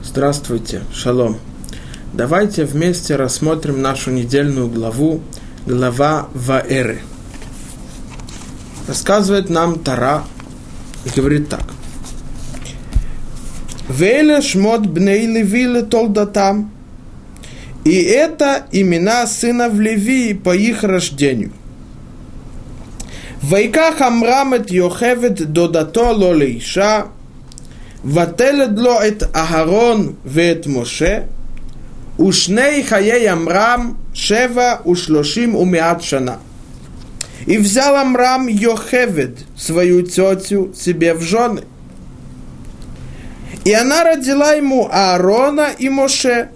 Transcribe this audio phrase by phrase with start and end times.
[0.00, 1.38] Здравствуйте, шалом.
[2.12, 5.20] Давайте вместе рассмотрим нашу недельную главу,
[5.66, 7.00] глава Ваэры.
[8.86, 10.22] Рассказывает нам Тара
[11.04, 11.64] и говорит так.
[13.88, 16.70] Вейле шмот бней левиле толдатам.
[17.84, 21.52] И это имена сынов Левии по их рождению.
[23.42, 27.08] Вайках Амрамет Йохевет Додато Лолейша–
[28.08, 31.28] Вателедло эт Агарон вет Моше,
[32.16, 36.38] ушней хаей Амрам шева ушлошим умиат шана.
[37.44, 41.64] И взял Амрам Йохевед, свою тетю, себе в жены.
[43.66, 46.48] И она родила ему Аарона и Моше,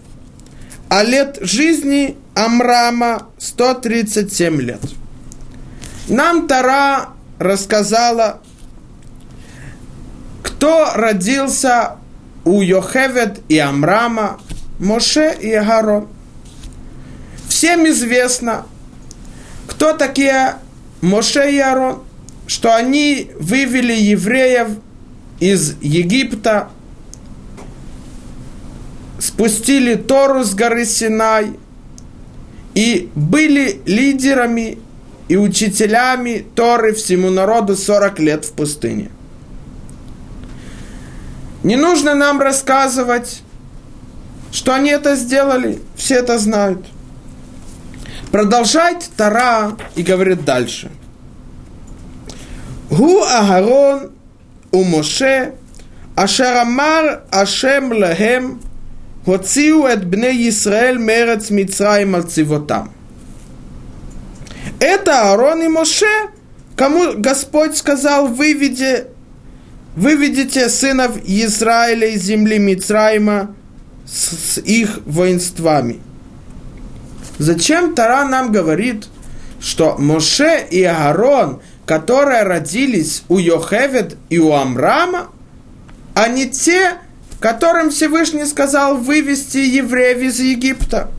[0.88, 4.80] а лет жизни Амрама 137 лет.
[6.08, 8.40] Нам Тара рассказала
[10.62, 11.96] кто родился
[12.44, 14.38] у Йохевед и Амрама,
[14.78, 16.06] Моше и Агарон.
[17.48, 18.64] Всем известно,
[19.66, 20.58] кто такие
[21.00, 22.04] Моше и Аарон,
[22.46, 24.68] что они вывели евреев
[25.40, 26.70] из Египта,
[29.18, 31.58] спустили Тору с горы Синай
[32.74, 34.78] и были лидерами
[35.26, 39.10] и учителями Торы всему народу 40 лет в пустыне.
[41.62, 43.42] Не нужно нам рассказывать,
[44.52, 46.84] что они это сделали, все это знают.
[48.30, 50.90] Продолжает Тара и говорит дальше.
[52.90, 54.10] Гу Агарон
[54.72, 55.54] у Моше
[56.16, 58.60] Ашарамар Ашем лехем
[59.24, 62.92] Хоциу эт бне Исраэль мерец Мицраим алцивотам.
[64.80, 66.30] Это Аарон и Моше,
[66.76, 69.06] кому Господь сказал, выведи
[69.96, 73.54] выведите сынов Израиля из земли Мицраима
[74.06, 76.00] с, с их воинствами.
[77.38, 79.06] Зачем Тара нам говорит,
[79.60, 85.28] что Моше и Аарон, которые родились у Йохевед и у Амрама,
[86.14, 86.98] они те,
[87.40, 91.10] которым Всевышний сказал вывести евреев из Египта?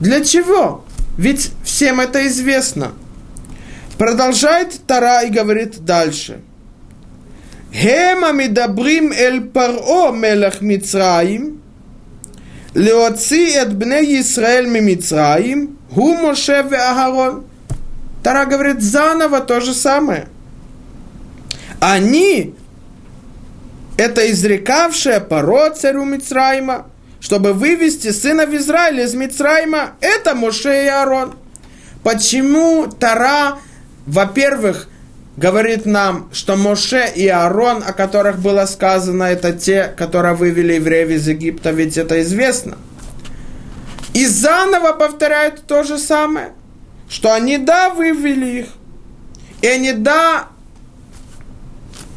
[0.00, 0.84] Для чего?
[1.16, 2.92] Ведь всем это известно.
[3.98, 6.40] Продолжает Тара и говорит дальше.
[7.72, 11.60] Гема медабрим эль паро мелах Мицраим,
[12.74, 17.44] леоци эт бне Исраэль ми Мицраим, гу Моше ве Агарон.
[18.22, 20.28] Тара говорит заново то же самое.
[21.80, 22.54] Они,
[23.96, 26.86] это изрекавшая паро царю Мицраима,
[27.20, 31.34] чтобы вывести сына в Израиля из Мицраима, это Моше и Арон.
[32.02, 33.58] Почему Тара,
[34.06, 34.88] во-первых,
[35.38, 41.10] говорит нам, что Моше и Аарон, о которых было сказано, это те, которые вывели евреев
[41.10, 42.76] из Египта, ведь это известно.
[44.14, 46.50] И заново повторяют то же самое,
[47.08, 48.66] что они, да, вывели их,
[49.62, 50.48] и они, да,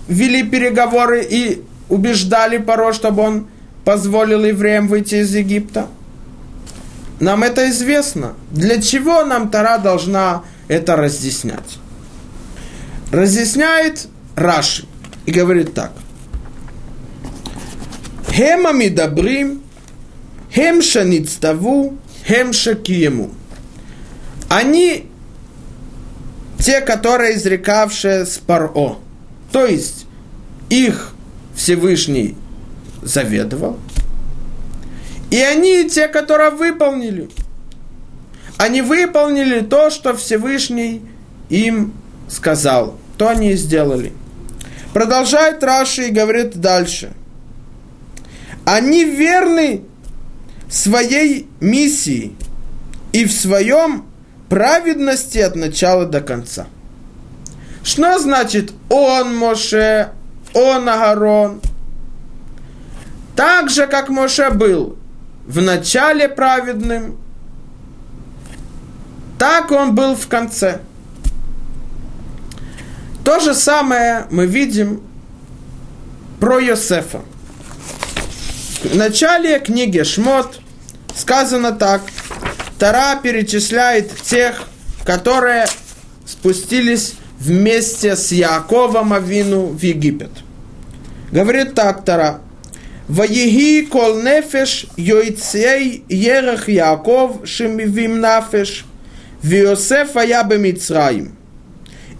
[0.07, 3.47] вели переговоры и убеждали Паро, чтобы он
[3.85, 5.87] позволил евреям выйти из Египта?
[7.19, 8.33] Нам это известно.
[8.49, 11.77] Для чего нам Тара должна это разъяснять?
[13.11, 14.85] Разъясняет Раши
[15.25, 15.91] и говорит так.
[18.29, 19.61] Хема мидабрим,
[20.53, 23.31] хем шаництаву, хем шакиему.
[24.49, 25.09] Они
[26.57, 28.97] те, которые изрекавшие с Паро.
[29.51, 30.05] То есть
[30.69, 31.13] их
[31.55, 32.37] Всевышний
[33.01, 33.77] заведовал.
[35.29, 37.29] И они те, которые выполнили.
[38.57, 41.01] Они выполнили то, что Всевышний
[41.49, 41.93] им
[42.29, 42.97] сказал.
[43.17, 44.13] То они и сделали.
[44.93, 47.13] Продолжает Раши и говорит дальше.
[48.65, 49.83] Они верны
[50.69, 52.35] своей миссии
[53.11, 54.05] и в своем
[54.49, 56.67] праведности от начала до конца.
[57.83, 60.11] Что значит он Моше,
[60.53, 61.61] он Агарон?
[63.35, 64.97] Так же, как Моше был
[65.47, 67.17] в начале праведным,
[69.39, 70.81] так он был в конце.
[73.23, 75.01] То же самое мы видим
[76.39, 77.21] про Йосефа.
[78.83, 80.59] В начале книги Шмот
[81.15, 82.01] сказано так.
[82.79, 84.63] Тара перечисляет тех,
[85.05, 85.67] которые
[86.25, 90.31] спустились вместе с Яковом Авину в Египет.
[91.31, 92.41] Говорит так Тара.
[93.07, 98.85] Ваеги кол нефеш йойцей ерах Яков шимивим нафеш.
[99.43, 101.35] Виосеф я бы Мицраим.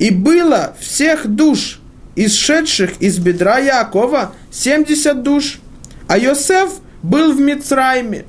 [0.02, 1.80] И было всех душ,
[2.16, 5.60] исшедших из бедра Якова, 70 душ,
[6.08, 6.72] а Йосеф
[7.04, 8.26] был в Мицрайме.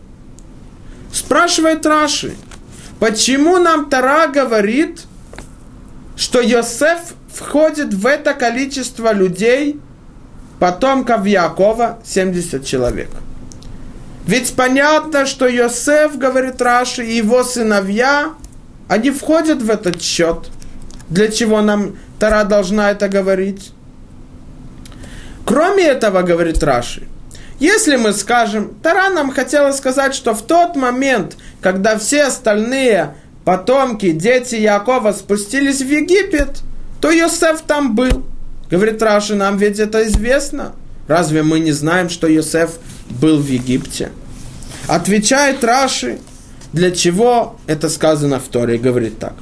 [1.11, 2.35] Спрашивает Раши,
[3.01, 5.01] почему нам Тара говорит,
[6.15, 9.81] что Йосеф входит в это количество людей,
[10.61, 13.09] потомков Якова, 70 человек.
[14.27, 18.35] Ведь понятно, что Йосеф, говорит Раши, и его сыновья,
[18.89, 20.51] они входят в этот счет.
[21.13, 23.73] Для чего нам Тара должна это говорить?
[25.45, 27.03] Кроме этого, говорит Раши,
[27.59, 33.15] если мы скажем, Тара нам хотела сказать, что в тот момент, когда все остальные
[33.45, 36.63] потомки, дети Якова спустились в Египет,
[37.03, 38.25] то Йосеф там был.
[38.71, 40.73] Говорит Раши, нам ведь это известно.
[41.09, 42.79] Разве мы не знаем, что Йосеф
[43.11, 44.13] был в Египте?
[44.87, 46.21] Отвечает Раши,
[46.73, 49.35] для чего это сказано в Торе, говорит так.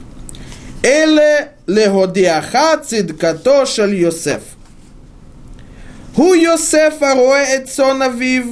[0.83, 4.41] Эле леходиаха цидкато шель Йосеф.
[6.15, 8.43] הוא יוסף הרואה את צאן אביו,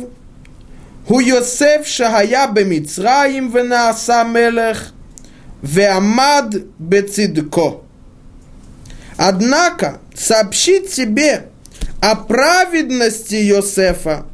[1.06, 4.92] הוא יוסף שהיה במצרים ונעשה мелех,
[5.64, 7.80] ועמד בצדקו.
[9.18, 11.50] Однако сообщить тебе
[12.02, 14.26] о праведности Йосефа.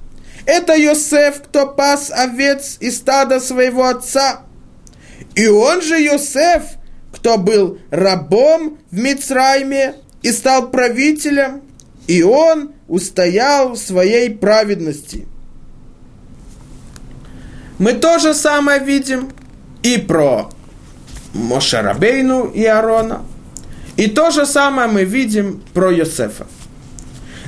[0.45, 4.41] Это Йосеф, кто пас овец и стада своего отца.
[5.35, 6.63] И он же Йосеф,
[7.24, 11.62] кто был рабом в Мицрайме и стал правителем,
[12.06, 15.26] и он устоял в своей праведности.
[17.78, 19.30] Мы то же самое видим
[19.82, 20.50] и про
[21.32, 23.22] Мошарабейну и Аарона,
[23.96, 26.46] и то же самое мы видим про Йосефа.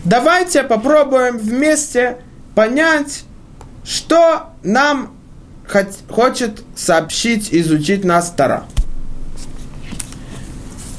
[0.06, 2.17] Давайте попробуем вместе
[2.55, 3.25] понять,
[3.84, 5.14] что нам
[6.08, 8.64] хочет сообщить, изучить нас Тара.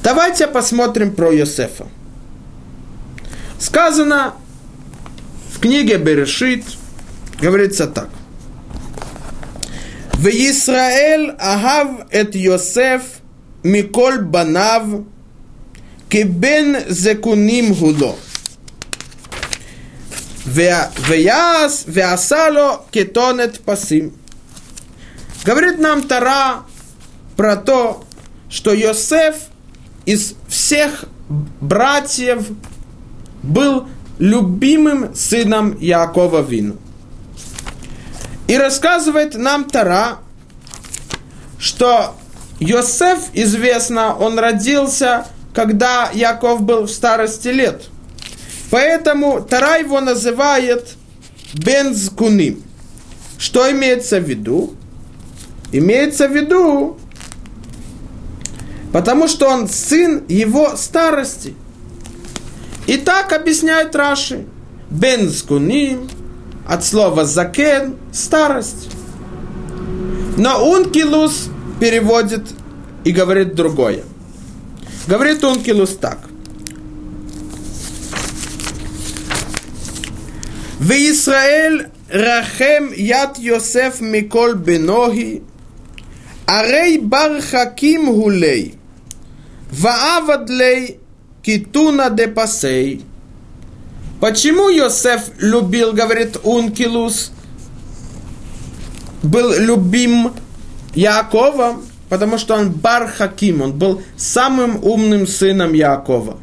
[0.08, 1.86] Давайте посмотрим про Йосефа.
[3.60, 4.36] Сказано
[5.54, 6.64] в книге Берешит,
[7.42, 8.08] говорится так.
[10.14, 13.02] В Израиль агав эт Йосеф
[13.64, 15.04] миколь банав
[16.08, 18.16] кибен зекуним худо.
[21.86, 24.14] Веасало кетонет пасим.
[25.44, 26.64] Говорит нам Тара
[27.36, 28.06] про то,
[28.50, 29.36] что Йосеф
[30.08, 31.04] из всех
[31.60, 32.48] братьев
[33.44, 33.88] был
[34.18, 36.78] любимым сыном Якова Вину.
[38.48, 40.20] И рассказывает нам Тара,
[41.60, 42.16] что
[42.62, 47.90] Йосеф, известно, он родился, когда Яков был в старости лет.
[48.72, 50.96] Поэтому Тара его называет
[51.54, 52.64] Бензкуним.
[53.38, 54.74] Что имеется в виду?
[55.74, 56.98] Имеется в виду,
[58.92, 61.54] потому что он сын его старости–
[62.88, 64.46] и так объясняет Раши.
[64.90, 66.10] Бен скуним,
[66.66, 68.90] от слова закен, старость.
[70.38, 71.50] Но ункилус
[71.82, 72.44] переводит
[73.04, 74.04] и говорит другое.
[75.06, 76.20] Говорит ункилус так.
[80.80, 85.44] В Израиль рахем яд Йосеф микол бенохи,
[86.48, 88.76] арей бар хаким хулей,
[89.72, 91.00] ваавад лей
[91.42, 93.06] Китуна де Пасей.
[94.20, 97.32] Почему Йосеф любил, говорит Ункилус,
[99.24, 100.32] был любим
[100.96, 101.84] Яковом?
[102.10, 106.38] Потому что он Бар Хаким, он был самым умным сыном Якова.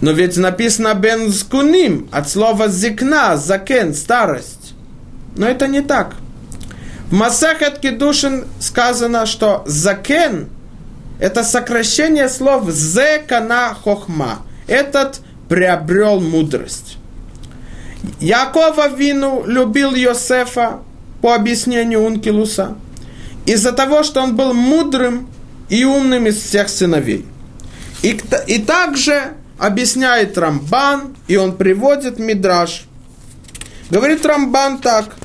[0.00, 4.74] Но ведь написано Бен Скуним, от слова зикна, закен, старость.
[5.36, 6.14] Но это не так.
[7.10, 10.48] В Масахет Кедушин сказано, что закен–
[11.18, 14.42] это сокращение слов «зекана хохма».
[14.68, 16.98] Этот приобрел мудрость.
[18.20, 20.82] Якова Вину любил Йосефа
[21.20, 22.76] по объяснению Ункилуса
[23.44, 25.26] из-за того, что он был мудрым
[25.68, 27.26] и умным из всех сыновей.
[28.02, 32.84] И, и также объясняет Рамбан, и он приводит Мидраш.
[33.90, 35.16] Говорит Рамбан так.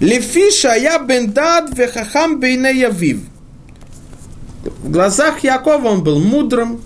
[0.00, 3.20] Лефиша я бендад вехахам бейне явив
[4.64, 6.80] в глазах Якова он был мудрым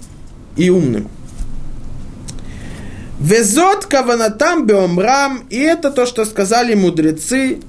[0.56, 1.08] и умным.
[3.18, 7.60] Везот каванатам беомрам, и это то, что сказали мудрецы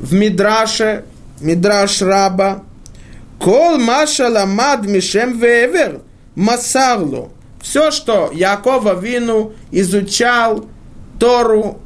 [0.00, 1.04] в Мидраше,
[1.40, 2.62] Мидраш Раба.
[3.38, 6.00] Кол маша ламад мишем вевер
[6.34, 7.30] масарло.
[7.60, 10.66] Все, что Якова Вину изучал
[11.18, 11.78] Тору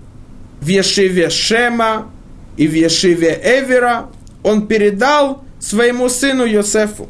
[0.61, 2.11] в Ешиве Шема
[2.58, 4.10] и в Ешиве Эвера,
[4.44, 7.08] он передал своему сыну Йосефу.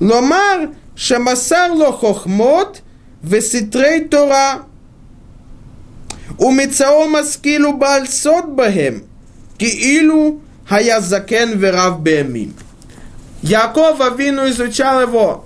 [0.00, 0.64] לומר
[0.96, 2.80] שמסר לו חוכמות
[3.24, 4.56] וסתרי תורה
[6.38, 9.00] ומצאו משכיל ובעל סוד בהם,
[9.58, 10.38] כאילו
[10.70, 12.52] היה זקן ורב בימים.
[13.42, 15.44] Яков Авину изучал его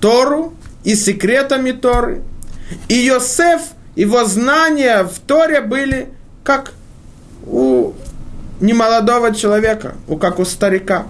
[0.00, 0.54] Тору
[0.84, 2.22] и секретами Торы.
[2.88, 3.62] И Йосеф,
[3.96, 6.08] его знания в Торе были
[6.44, 6.72] как
[7.44, 7.83] у
[8.59, 11.05] немолодого человека, как у старика.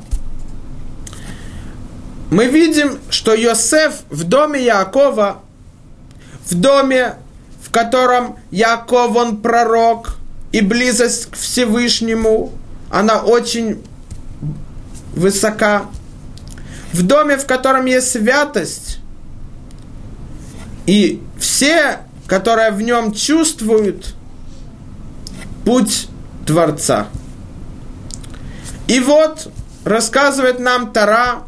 [2.32, 5.42] Мы видим, что Йосеф в доме Якова,
[6.50, 7.16] в доме,
[7.64, 10.18] в котором Яков, он пророк,
[10.52, 12.54] и близость к Всевышнему,
[12.90, 13.84] она очень
[15.16, 15.86] высока.
[16.94, 19.00] В доме, в котором есть святость,
[20.86, 24.16] и все, которые в нем чувствуют
[25.66, 26.08] путь
[26.46, 27.08] Творца.
[28.88, 29.52] И вот
[29.84, 31.44] рассказывает нам Тара,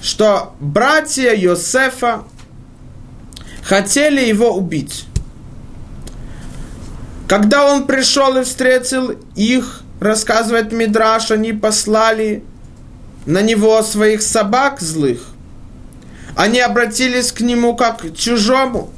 [0.00, 2.24] что братья Йосефа
[3.62, 5.04] хотели его убить.
[7.28, 12.44] Когда он пришел и встретил их, рассказывает Мидраш, они послали
[13.24, 15.28] на него своих собак злых.
[16.36, 18.90] Они обратились к нему как к чужому.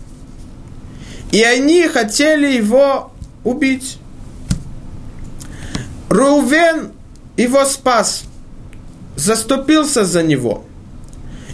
[1.30, 3.12] И они хотели его
[3.44, 3.98] убить.
[6.08, 6.93] Рувен
[7.36, 8.24] его спас,
[9.16, 10.64] заступился за него.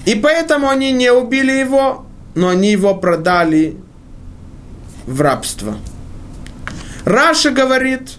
[0.06, 3.76] И поэтому они не убили его, но они его продали
[5.06, 5.76] в рабство.
[7.04, 8.12] Раша говорит,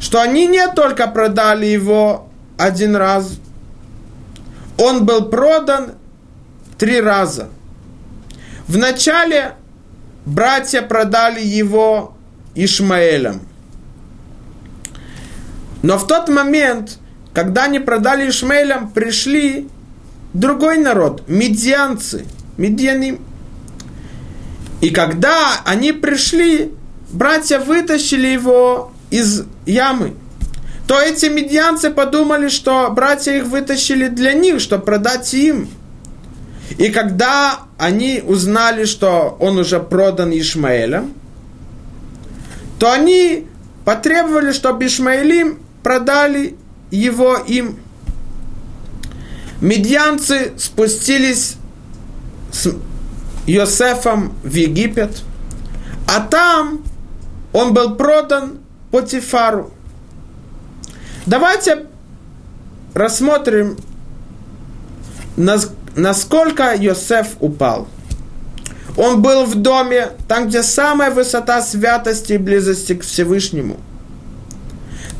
[0.00, 3.38] что они не только продали его один раз,
[4.78, 5.94] он был продан
[6.78, 7.48] три раза.
[8.66, 9.54] Вначале
[10.26, 12.16] братья продали его
[12.54, 13.42] Ишмаэлем–
[15.82, 16.98] но в тот момент,
[17.34, 19.68] когда они продали Ишмаэлям, пришли
[20.32, 22.24] другой народ, медианцы,
[22.56, 23.18] медианы.
[24.80, 26.72] И когда они пришли,
[27.10, 30.14] братья вытащили его из ямы.
[30.86, 35.68] То эти медианцы подумали, что братья их вытащили для них, чтобы продать им.
[36.78, 41.12] И когда они узнали, что он уже продан Ишмаэлем,
[42.78, 43.46] то они
[43.84, 46.56] потребовали, чтобы Ишмаэлим продали
[46.90, 47.78] его им.
[49.60, 51.56] Медьянцы спустились
[52.52, 52.68] с
[53.46, 55.22] Йосефом в Египет,
[56.08, 56.82] а там
[57.52, 58.58] он был продан
[58.90, 59.72] Потифару.
[61.26, 61.86] Давайте
[62.94, 63.76] рассмотрим,
[65.36, 67.88] насколько Йосеф упал.
[68.96, 73.78] Он был в доме, там, где самая высота святости и близости к Всевышнему–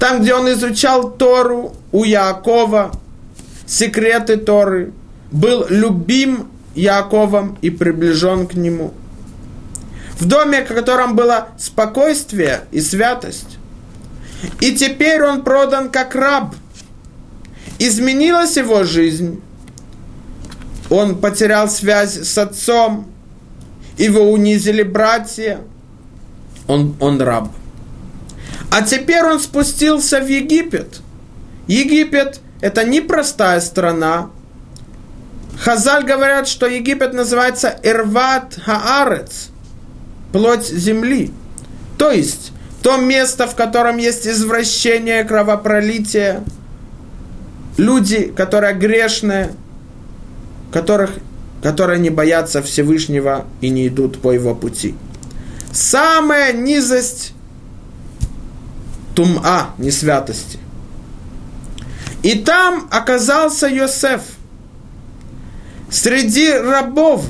[0.02, 2.90] там, где он изучал Тору у Якова,
[3.66, 4.92] секреты Торы,
[5.30, 8.94] был любим Яковом и приближен к нему.
[10.18, 13.59] В доме, в котором было спокойствие и святость.
[14.59, 16.52] И теперь он продан как раб.
[17.78, 19.40] Изменилась его жизнь.
[20.90, 23.06] Он потерял связь с отцом.
[23.99, 25.61] Его унизили братья.
[26.66, 27.52] Он, он раб.
[28.72, 31.00] А теперь он спустился в Египет.
[31.66, 34.30] Египет– это непростая страна.
[35.60, 39.50] Хазаль говорят, что Египет называется Ирват Хаарец–
[40.32, 41.30] плоть земли.
[41.98, 42.52] То есть,
[42.82, 46.42] то место, в котором есть извращение, кровопролитие,
[47.76, 49.52] люди, которые грешные,
[50.72, 51.10] которых,
[51.62, 54.94] которые не боятся Всевышнего и не идут по его пути.
[55.72, 57.34] Самая низость
[59.14, 60.59] тума, не святости.
[62.23, 64.23] И там оказался Йосеф.
[65.90, 67.25] Среди рабов.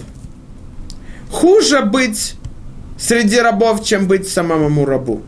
[1.30, 2.34] Хуже быть
[2.98, 5.22] среди рабов, чем быть самому рабу.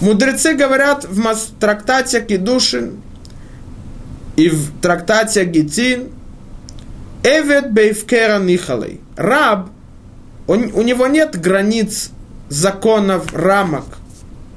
[0.00, 3.02] Мудрецы говорят в трактате Кедушин
[4.36, 6.10] и в трактате Гитин
[7.24, 9.00] Эвет Бейвкера Нихалей.
[9.16, 9.70] Раб,
[10.46, 12.10] он, у него нет границ,
[12.48, 13.84] законов, рамок–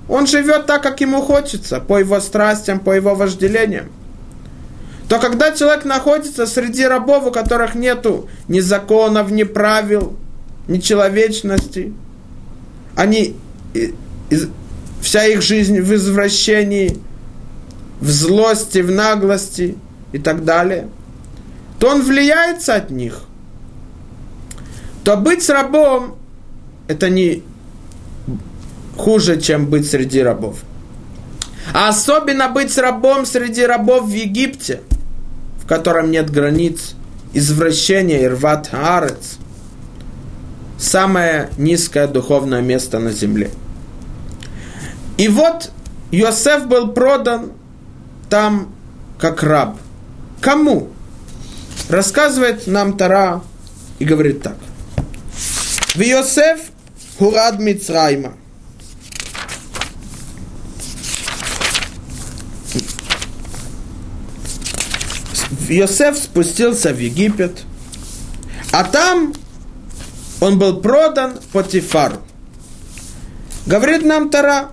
[0.08, 3.92] он живет так, как ему хочется, по его страстям, по его вожделениям.
[5.10, 10.16] То когда человек находится среди рабов, у которых нету ни законов, ни правил,
[10.68, 11.94] ни человечности,
[12.96, 13.36] они,
[15.02, 16.98] вся их жизнь в извращении,
[18.00, 19.78] в злости, в наглости
[20.12, 20.90] и так далее,
[21.80, 23.22] то он влияется от них.
[25.04, 26.18] То быть рабом–
[26.88, 27.44] это не
[28.98, 30.60] хуже, чем быть среди рабов.
[31.74, 34.82] А особенно быть рабом среди рабов в Египте,
[35.62, 36.96] в котором нет границ,
[37.34, 39.38] извращения, ирват арец,
[40.78, 43.50] самое низкое духовное место на земле.
[45.18, 45.72] И вот
[46.12, 47.52] Йосеф был продан
[48.30, 48.74] там
[49.18, 49.78] как раб.
[50.42, 50.90] Кому?
[51.90, 53.42] Рассказывает нам Тара
[54.00, 54.58] и говорит так.
[55.94, 56.60] В Йосеф
[57.18, 58.34] хурад Мицрайма.
[65.70, 67.64] Йосеф спустился в Египет,
[68.72, 69.34] а там
[70.40, 72.22] он был продан Потифару.
[73.66, 74.70] Говорит нам Тара,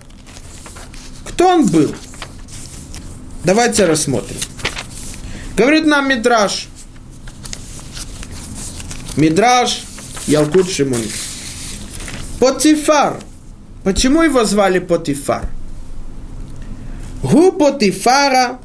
[1.25, 1.95] кто он был?
[3.45, 4.37] Давайте рассмотрим.
[5.57, 6.69] Говорит нам Мидраш.
[9.17, 9.83] Мидраш
[10.27, 11.03] Ялкут Шимон.
[12.39, 13.21] Потифар.
[13.85, 15.49] Почему его звали Потифар?
[17.23, 18.59] Гу Потифара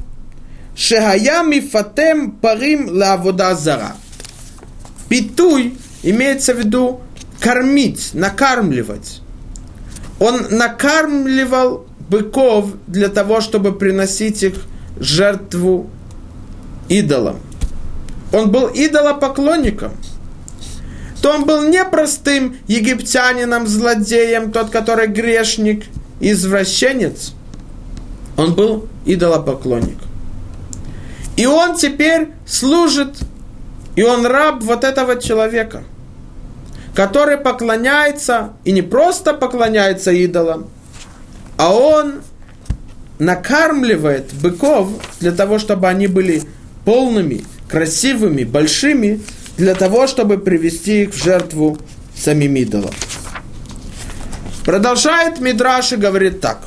[0.78, 3.96] Шехая мифатем парим лавода зара.
[5.08, 7.00] Питуй имеется в виду
[7.40, 9.20] кормить, накармливать.
[10.20, 14.54] Он накармливал быков для того, чтобы приносить их
[15.00, 15.90] жертву
[16.88, 17.40] идолам.
[18.32, 19.94] Он был идолопоклонником.
[21.20, 25.86] То он был не простым египтянином, злодеем, тот, который грешник,
[26.20, 27.32] извращенец.
[28.36, 29.98] Он был идолопоклонник.
[31.38, 33.16] И он теперь служит,
[33.94, 35.84] и он раб вот этого человека,
[36.96, 40.68] который поклоняется, и не просто поклоняется идолам,
[41.56, 42.22] а он
[43.20, 44.88] накармливает быков
[45.20, 46.42] для того, чтобы они были
[46.84, 49.20] полными, красивыми, большими,
[49.56, 51.78] для того, чтобы привести их в жертву
[52.16, 52.90] самим идолам.
[54.64, 56.62] Продолжает Мидраш и говорит так.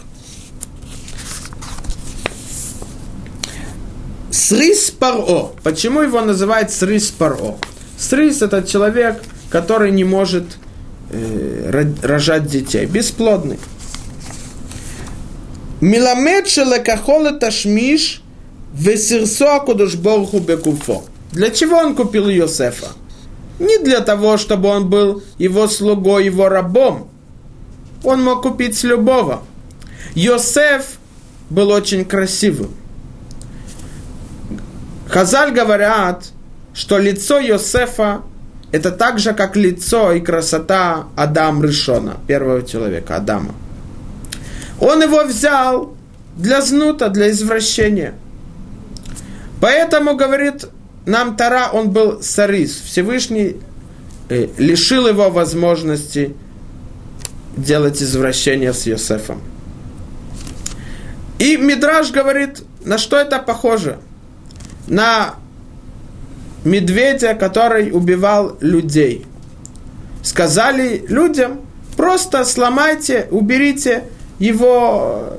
[4.31, 5.51] Срис Паро.
[5.61, 7.57] Почему его называют Срис Паро?
[7.97, 10.45] Срис это человек, который не может
[11.09, 13.59] э, рожать детей, бесплодный.
[15.81, 18.21] Миламед шелекахол ташмиш
[18.73, 21.03] весирсо акудуш борху бекуфо.
[21.33, 22.87] Для чего он купил Йосефа?
[23.59, 27.09] Не для того, чтобы он был его слугой, его рабом.
[28.03, 29.43] Он мог купить с любого.
[30.15, 30.99] Йосеф
[31.49, 32.71] был очень красивым.
[35.11, 36.29] Хазаль говорят,
[36.73, 38.21] что лицо Йосефа
[38.71, 43.53] это так же, как лицо и красота Адам Ришона, первого человека, Адама.
[44.79, 45.93] Он его взял
[46.37, 48.13] для знута, для извращения.
[49.59, 50.67] Поэтому, говорит
[51.05, 52.81] нам Тара, он был сарис.
[52.85, 53.57] Всевышний
[54.29, 56.33] э, лишил его возможности
[57.57, 59.41] делать извращение с Йосефом.
[61.37, 63.97] И Мидраж говорит, на что это похоже?
[64.91, 65.35] На
[66.65, 69.25] медведя, который убивал людей.
[70.21, 71.61] Сказали людям,
[71.95, 74.03] просто сломайте, уберите
[74.37, 75.37] его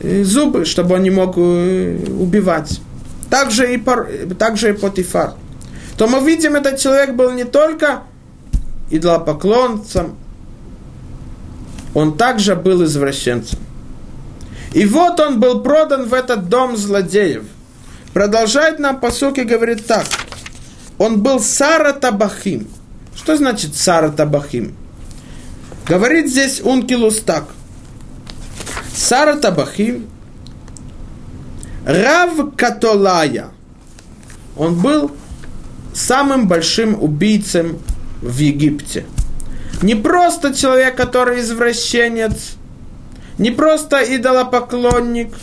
[0.00, 2.80] э, зубы, чтобы он не мог э, убивать.
[3.28, 5.34] Также и, пар, также и Потифар.
[5.96, 8.04] То мы видим, этот человек был не только
[8.88, 10.14] идолопоклонцем,
[11.92, 13.58] он также был извращенцем.
[14.74, 17.42] И вот он был продан в этот дом злодеев.
[18.18, 20.04] Продолжает нам по сути говорит так.
[20.98, 22.66] Он был Сара Табахим.
[23.14, 24.74] Что значит Сара Табахим?
[25.86, 27.44] Говорит здесь Ункилус так.
[28.92, 30.08] Сара Табахим,
[31.86, 33.50] Рав Католая,
[34.56, 35.12] он был
[35.94, 37.78] самым большим убийцем
[38.20, 39.06] в Египте.
[39.80, 42.56] Не просто человек, который извращенец,
[43.38, 45.36] не просто идолопоклонник,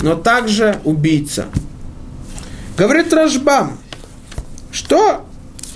[0.00, 1.46] но также убийца.
[2.76, 3.78] Говорит Рашбам,
[4.70, 5.26] что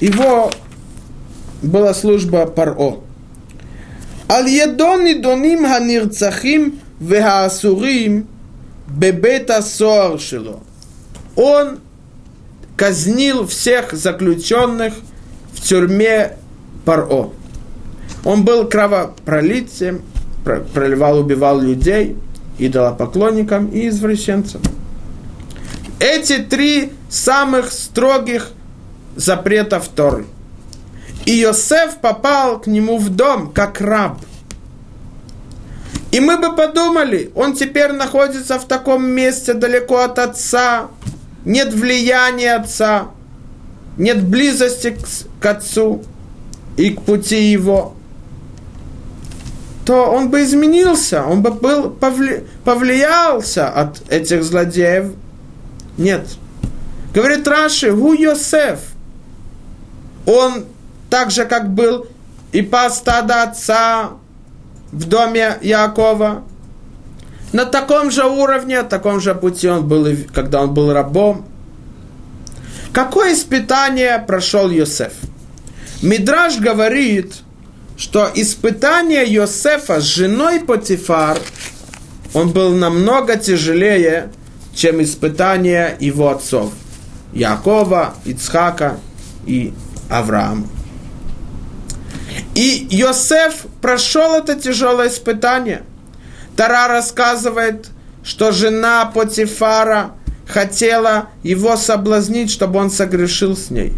[0.00, 0.50] его
[1.62, 3.00] была служба Паро.
[4.30, 8.26] Аль-Едони доним ханирцахим вехаасурим
[8.88, 10.61] бебета соаршило.
[11.37, 11.80] Он
[12.76, 14.94] казнил всех заключенных
[15.52, 16.37] в тюрьме
[16.85, 17.30] Паро.
[18.24, 20.02] Он был кровопролитцем,
[20.72, 22.16] проливал, убивал людей,
[22.59, 24.62] идолопоклонникам и извращенцам.
[26.00, 28.50] Эти три самых строгих
[29.16, 30.26] запретов Торы.
[31.24, 34.18] И Йосеф попал к нему в дом как раб–
[36.14, 40.87] и мы бы подумали, он теперь находится в таком месте далеко от отца,
[41.44, 43.09] нет влияния отца,
[43.98, 46.04] нет близости к, к отцу
[46.76, 47.96] и к пути его,
[49.85, 55.07] то он бы изменился, он бы был, повли, повлиялся от этих злодеев.
[55.96, 56.26] Нет.
[57.14, 58.80] Говорит Раши, Гу Йосеф,
[60.26, 60.64] он
[61.11, 62.07] так же, как был
[62.52, 64.11] и пас стадо отца
[64.90, 66.44] в доме Якова.
[67.52, 71.46] На таком же уровне, на таком же пути он был, когда он был рабом.
[72.92, 75.12] Какое испытание прошел Йосеф?
[76.02, 77.35] Мидраж говорит,
[77.96, 81.38] что испытание Йосефа с женой Потифар,
[82.33, 84.30] он был намного тяжелее,
[84.74, 86.72] чем испытание его отцов.
[87.32, 88.98] Якова, Ицхака
[89.46, 89.72] и
[90.08, 90.66] Авраама.
[92.54, 95.82] И Йосеф прошел это тяжелое испытание.
[96.56, 97.88] Тара рассказывает,
[98.22, 100.12] что жена Потифара
[100.46, 103.92] хотела его соблазнить, чтобы он согрешил с ней.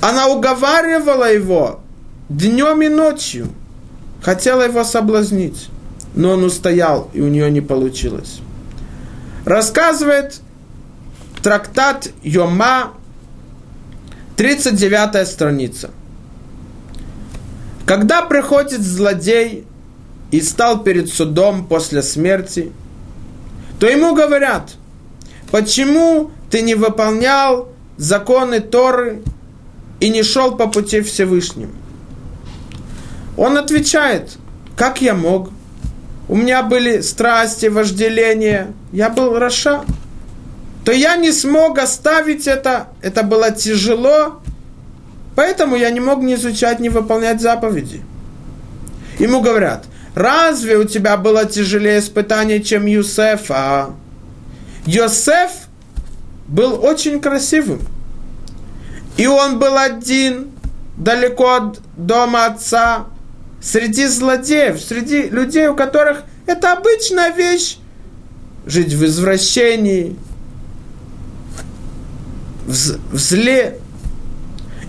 [0.00, 1.80] Она уговаривала его
[2.28, 3.48] днем и ночью,
[4.22, 5.68] хотела его соблазнить,
[6.14, 8.40] но он устоял, и у нее не получилось.
[9.44, 10.40] Рассказывает
[11.42, 12.92] трактат Йома,
[14.36, 15.90] 39 страница.
[17.86, 19.66] Когда приходит злодей
[20.30, 22.72] и стал перед судом после смерти,
[23.78, 24.74] то ему говорят,
[25.50, 29.22] почему ты не выполнял законы Торы
[30.00, 31.72] и не шел по пути Всевышнему?
[33.36, 34.36] Он отвечает,
[34.76, 35.50] как я мог?
[36.28, 39.84] У меня были страсти, вожделения, я был Раша
[40.84, 44.40] то я не смог оставить это, это было тяжело,
[45.36, 48.02] поэтому я не мог не изучать, не выполнять заповеди.
[49.18, 53.50] Ему говорят, разве у тебя было тяжелее испытание, чем Юсеф?
[53.50, 53.94] А
[54.86, 55.50] Йосеф
[56.48, 57.80] был очень красивым.
[59.18, 60.50] И он был один,
[60.96, 63.04] далеко от дома отца,
[63.62, 67.76] среди злодеев, среди людей, у которых это обычная вещь,
[68.66, 70.16] жить в извращении,
[72.66, 73.78] в, зле.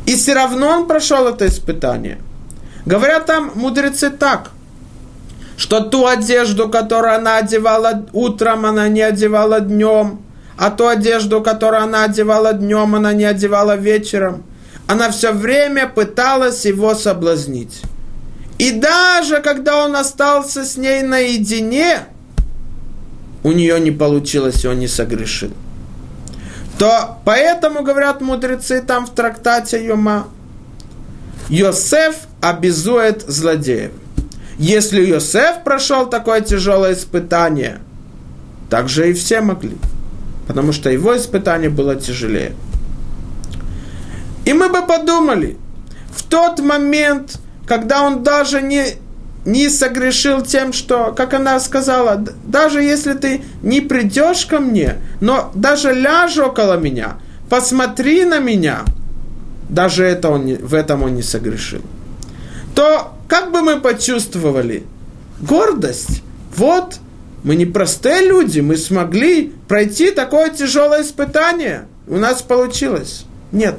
[0.05, 2.19] И все равно он прошел это испытание.
[2.85, 4.51] Говорят там мудрецы так,
[5.57, 10.21] что ту одежду, которую она одевала утром, она не одевала днем,
[10.57, 14.43] а ту одежду, которую она одевала днем, она не одевала вечером.
[14.87, 17.81] Она все время пыталась его соблазнить.
[18.57, 22.05] И даже когда он остался с ней наедине,
[23.43, 25.51] у нее не получилось, и он не согрешил
[26.81, 30.29] то поэтому, говорят мудрецы там в трактате Йома,
[31.47, 33.91] Йосеф обязует злодеев.
[34.57, 37.81] Если Йосеф прошел такое тяжелое испытание,
[38.71, 39.77] так же и все могли.
[40.47, 42.53] Потому что его испытание было тяжелее.
[44.45, 45.57] И мы бы подумали,
[46.15, 48.85] в тот момент, когда он даже не
[49.45, 55.51] не согрешил тем, что, как она сказала, даже если ты не придешь ко мне, но
[55.55, 57.17] даже ляжь около меня,
[57.49, 58.81] посмотри на меня,
[59.69, 61.81] даже это он не, в этом он не согрешил,
[62.75, 64.83] то как бы мы почувствовали
[65.41, 66.21] гордость?
[66.55, 66.97] Вот,
[67.43, 71.87] мы не простые люди, мы смогли пройти такое тяжелое испытание.
[72.07, 73.25] У нас получилось.
[73.51, 73.75] Нет.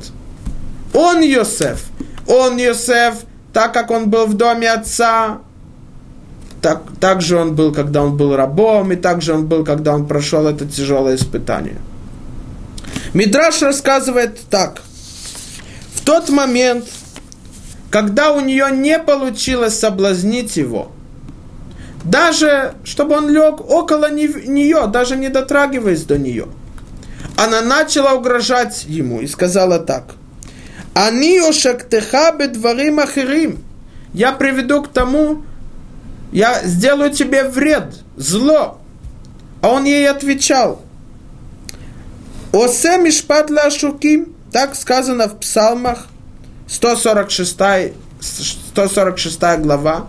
[0.94, 1.84] Он Йосеф.
[2.26, 3.16] Он Йосеф,
[3.52, 5.40] так как он был в доме отца,
[6.62, 9.94] так, так же он был, когда он был рабом, и так же он был, когда
[9.94, 11.78] он прошел это тяжелое испытание.
[13.12, 14.80] Мидраш рассказывает так.
[15.94, 16.86] В тот момент,
[17.90, 20.92] когда у нее не получилось соблазнить его,
[22.04, 26.46] даже чтобы он лег около нее, даже не дотрагиваясь до нее,
[27.36, 30.14] она начала угрожать ему и сказала так.
[30.94, 33.64] «Они ошактеха бедварим ахирим».
[34.12, 35.42] Я приведу к тому,
[36.32, 38.80] я сделаю тебе вред, зло.
[39.60, 40.82] А он ей отвечал,
[42.52, 46.08] Осе мишпат шуким, так сказано в псалмах,
[46.66, 47.58] 146,
[48.20, 50.06] 146 глава.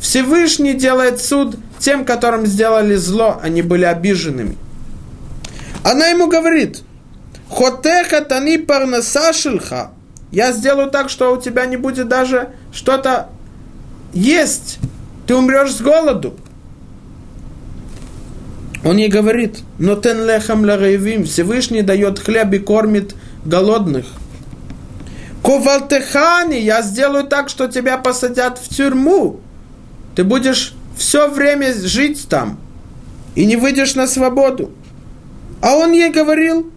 [0.00, 4.56] Всевышний делает суд тем, которым сделали зло, они были обиженными.
[5.82, 6.82] Она ему говорит,
[7.50, 9.90] Хотеха тани парнасашилха,
[10.30, 13.28] я сделаю так, что у тебя не будет даже что-то
[14.12, 14.78] есть
[15.26, 16.34] ты умрешь с голоду.
[18.84, 24.06] Он ей говорит, но тен лехам лараевим, Всевышний дает хлеб и кормит голодных.
[25.42, 29.40] Ковалтехани, я сделаю так, что тебя посадят в тюрьму.
[30.14, 32.58] Ты будешь все время жить там
[33.34, 34.70] и не выйдешь на свободу.
[35.60, 36.70] А он ей говорил,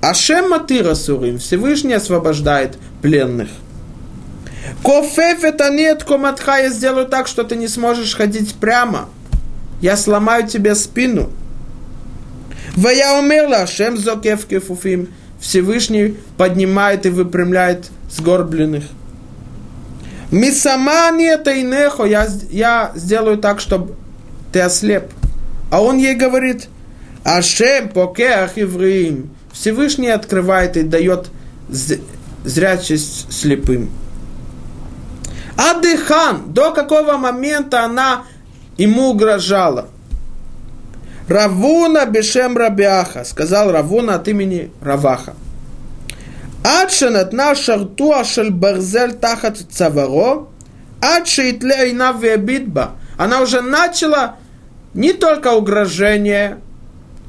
[0.00, 3.48] Ашем Матыра Сурим, Всевышний освобождает пленных.
[4.82, 9.08] Кофеф это нет, коматха, я сделаю так, что ты не сможешь ходить прямо.
[9.80, 11.30] Я сломаю тебе спину.
[12.76, 15.08] Вая умела, Шем зокев кефуфим.
[15.40, 18.84] Всевышний поднимает и выпрямляет сгорбленных.
[20.30, 23.94] Мисамани это инехо, я, я сделаю так, чтобы
[24.52, 25.04] ты ослеп.
[25.70, 26.68] А он ей говорит,
[27.24, 29.30] Ашем покеах евреим.
[29.52, 31.30] Всевышний открывает и дает
[32.44, 33.90] зрячесть слепым.
[35.56, 38.24] Адыхан, до какого момента она
[38.76, 39.88] ему угрожала.
[41.28, 45.34] Равуна Бешем Рабиаха, сказал Равуна от имени Раваха.
[46.62, 50.50] Адшанат шарту шель барзель тахат цаваро,
[51.00, 52.92] адшитле ина вебитба.
[53.16, 54.36] Она уже начала
[54.94, 56.58] не только угрожение,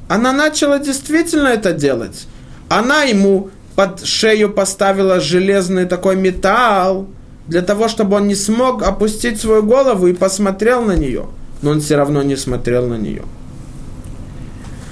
[0.07, 2.27] она начала действительно это делать.
[2.69, 7.07] Она ему под шею поставила железный такой металл,
[7.47, 11.27] для того, чтобы он не смог опустить свою голову и посмотрел на нее.
[11.61, 13.23] Но он все равно не смотрел на нее.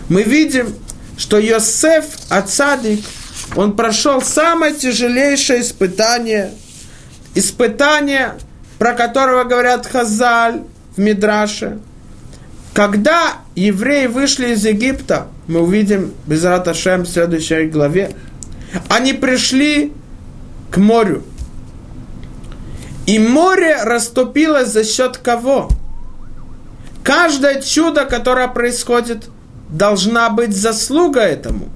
[0.10, 0.74] Мы видим,
[1.18, 3.04] что Йосеф Ацадик,
[3.56, 6.52] он прошел самое тяжелейшее испытание,
[7.34, 8.34] испытание,
[8.80, 10.62] про которого говорят Хазаль
[10.96, 11.80] в Мидраше.
[12.74, 18.12] Когда евреи вышли из Египта, мы увидим Безрат Ашем в следующей главе,
[18.89, 19.94] они пришли
[20.72, 21.24] к морю.
[23.06, 25.70] И море расступилось за счет кого?
[27.04, 29.30] Каждое чудо, которое происходит,
[29.70, 31.70] должна быть заслуга этому.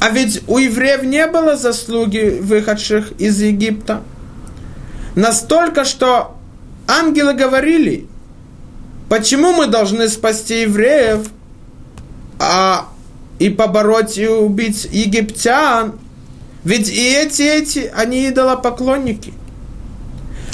[0.00, 4.02] А ведь у евреев не было заслуги выходших из Египта.
[5.14, 6.36] Настолько, что
[6.88, 8.08] ангелы говорили,
[9.08, 11.28] почему мы должны спасти евреев,
[12.40, 12.88] а
[13.38, 15.98] и побороть и убить египтян.
[16.64, 19.32] Ведь и эти, эти, они идолопоклонники.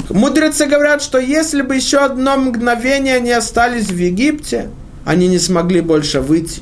[0.09, 4.69] Мудрецы говорят, что если бы еще одно мгновение они остались в Египте,
[5.05, 6.61] они не смогли больше выйти.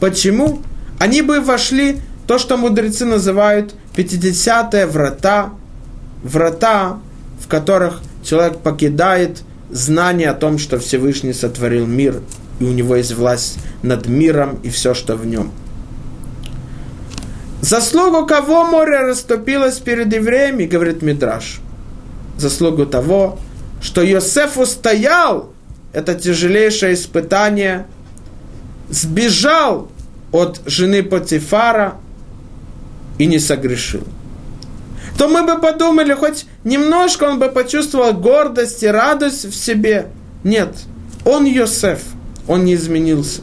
[0.00, 0.62] Почему?
[0.98, 5.50] Они бы вошли то, что мудрецы называют 50-е врата,
[6.22, 6.98] врата,
[7.42, 12.20] в которых человек покидает знание о том, что Всевышний сотворил мир,
[12.58, 15.50] и у него есть власть над миром и все, что в нем.
[17.62, 21.60] Заслугу кого море расступилось перед евреями, говорит Мидраш.
[22.40, 23.38] Заслугу того,
[23.82, 25.52] что Йосеф устоял,
[25.92, 27.86] это тяжелейшее испытание,
[28.88, 29.90] сбежал
[30.32, 31.94] от жены Потифара
[33.18, 34.04] и не согрешил.
[35.18, 40.06] То мы бы подумали, хоть немножко он бы почувствовал гордость и радость в себе.
[40.44, 40.74] Нет,
[41.24, 42.00] он Йосеф,
[42.48, 43.42] он не изменился.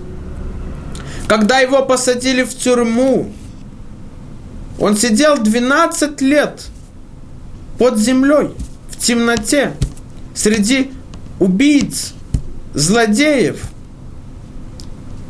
[1.28, 3.32] Когда его посадили в тюрьму,
[4.80, 6.66] он сидел 12 лет
[7.78, 8.52] под землей,
[8.98, 9.74] в темноте,
[10.34, 10.92] среди
[11.40, 12.14] убийц,
[12.74, 13.62] злодеев.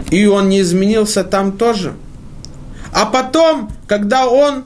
[0.09, 1.93] И он не изменился там тоже.
[2.93, 4.63] А потом, когда он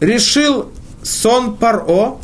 [0.00, 2.16] решил сон Паро,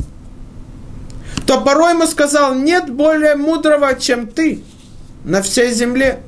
[1.47, 4.63] то порой ему сказал, нет более мудрого, чем ты
[5.25, 6.21] на всей земле.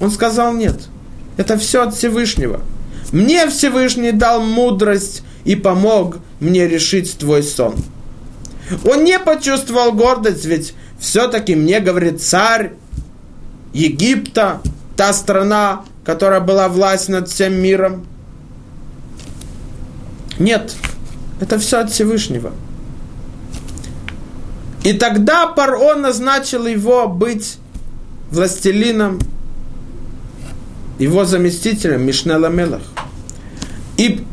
[0.00, 0.88] Он сказал, нет,
[1.36, 2.60] это все от Всевышнего–
[3.12, 7.76] мне Всевышний дал мудрость и помог мне решить твой сон.
[8.84, 12.72] Он не почувствовал гордость, ведь все-таки мне говорит царь
[13.72, 14.60] Египта,
[14.96, 18.06] та страна, которая была власть над всем миром.
[20.38, 20.74] Нет,
[21.40, 22.52] это все от Всевышнего.
[24.84, 27.58] И тогда Парон назначил его быть
[28.30, 29.20] властелином,
[30.98, 32.82] его заместителем Мишнела Мелах.
[33.96, 34.24] И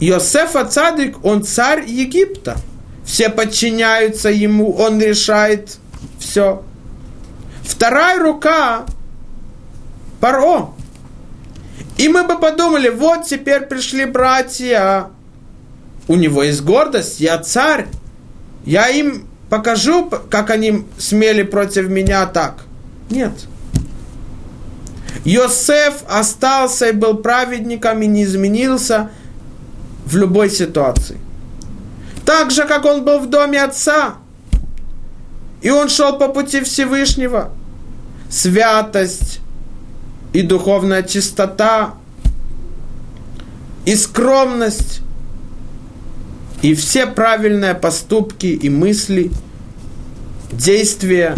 [0.00, 2.58] Йосеф Ацадик, он царь Египта.
[3.08, 5.78] Все подчиняются ему, он решает
[6.18, 6.62] все.
[7.62, 8.84] Вторая рука
[10.20, 10.74] Паро.
[11.96, 15.06] И мы бы подумали, вот теперь пришли братья,
[16.06, 17.86] у него есть гордость, я царь,
[18.66, 22.64] я им покажу, как они смели против меня так.
[23.08, 23.32] Нет.
[25.24, 29.10] Йосеф остался и был праведником и не изменился
[30.04, 31.16] в любой ситуации.
[32.28, 34.16] Так же, как он был в доме отца,
[35.62, 37.50] и он шел по пути Всевышнего.
[38.28, 39.40] Святость
[40.34, 41.94] и духовная чистота,
[43.86, 45.00] и скромность,
[46.60, 49.30] и все правильные поступки и мысли,
[50.52, 51.34] действия,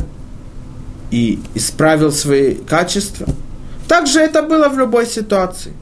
[1.13, 3.29] и исправил свои качества–
[3.91, 5.73] также это было в любой ситуации.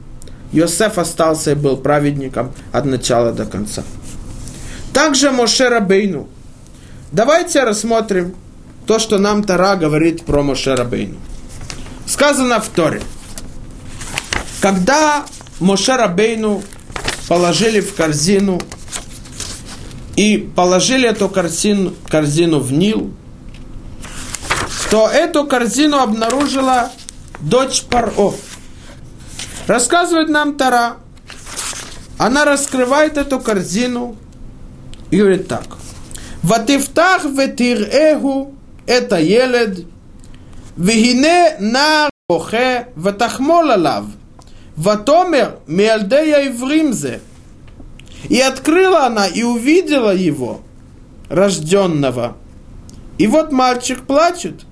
[0.51, 3.83] Йосеф остался и был праведником от начала до конца.
[4.93, 6.27] Также Моше Рабейну.
[7.11, 8.35] Давайте рассмотрим
[8.85, 11.17] то, что нам Тара говорит про Моше Рабейну.
[12.05, 13.01] Сказано в Торе.
[14.61, 15.25] Когда
[15.59, 16.63] Моше Рабейну
[17.27, 18.59] положили в корзину
[20.15, 23.13] и положили эту корзину, корзину в Нил,
[24.89, 26.91] то эту корзину обнаружила
[27.41, 28.33] дочь Паро.
[29.67, 30.97] Рассказывает нам Тара.
[32.17, 34.17] Она раскрывает эту корзину
[35.11, 35.77] и говорит так.
[36.43, 38.53] Ватифтах ветирэгу
[38.85, 39.85] это елед,
[40.77, 44.05] вегине нар бохе ватахмол алав,
[44.75, 47.21] ватомер миальдея евримзе.
[48.29, 50.61] И открыла она и увидела его,
[51.29, 52.35] рожденного.
[53.17, 54.65] И вот мальчик плачет,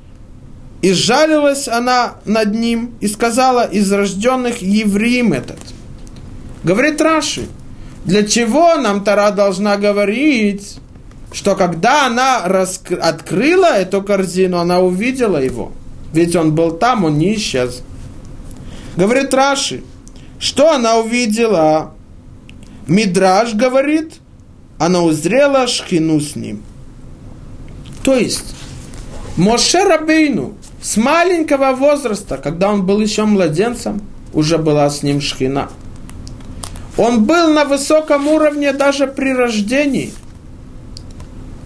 [0.81, 5.59] и жалилась она над ним, и сказала, из рожденных евреем этот.
[6.63, 7.47] Говорит Раши–
[8.07, 10.77] для чего нам Тара должна говорить,
[11.33, 12.93] что когда она раск...
[12.93, 15.73] открыла эту корзину, она увидела его.
[16.13, 17.83] Ведь он был там, он не исчез.
[18.95, 19.83] Говорит Раши,
[20.39, 21.93] что она увидела?
[22.87, 24.13] Мидраж говорит,
[24.79, 26.63] она узрела шхину с ним.
[28.03, 28.55] То есть,
[29.35, 34.01] Моше Рабейну с маленького возраста, когда он был еще младенцем,
[34.33, 35.67] уже была с ним шхина.
[36.97, 40.11] Он был на высоком уровне даже при рождении.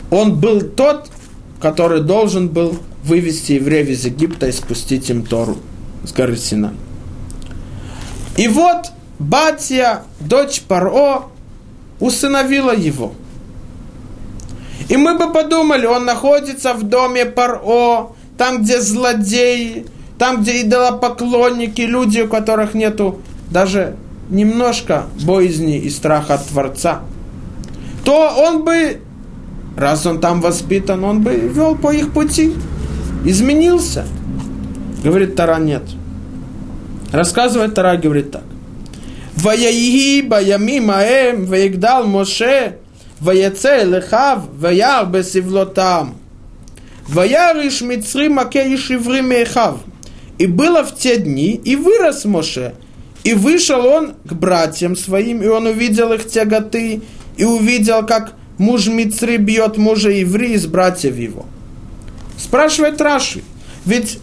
[0.10, 1.10] Он был тот,
[1.62, 5.58] который должен был вывести евреев из Египта и спустить им Тору
[6.04, 6.74] с горы Синай.
[8.38, 11.24] И вот Батья, дочь Паро,
[12.00, 13.14] усыновила его.
[14.90, 19.86] И мы бы подумали, он находится в доме Паро, там, где злодеи,
[20.18, 23.96] там, где идолопоклонники, люди, у которых нету даже
[24.32, 27.02] немножко боязни и страха от Творца,
[28.04, 29.02] то он бы,
[29.78, 32.54] раз он там воспитан, он бы вел по их пути,
[33.26, 34.06] изменился.
[35.04, 35.84] Говорит Тара, нет.
[37.12, 38.44] Рассказывает Тара, говорит так.
[39.36, 42.78] Ваяиги баями маэм, ваигдал Моше,
[43.20, 46.16] ваяце лехав, ваяр бесивлотам.
[47.08, 49.80] Ваяр иш мицри маке иш иври мехав.
[50.38, 52.76] И было в те дни, и вырос Моше–
[53.24, 57.02] и вышел он к братьям своим, и он увидел их тяготы,
[57.38, 61.46] и увидел, как муж Мицры бьет мужа еврея из братьев его.
[62.38, 63.44] Спрашивает Раши,
[63.86, 64.20] ведь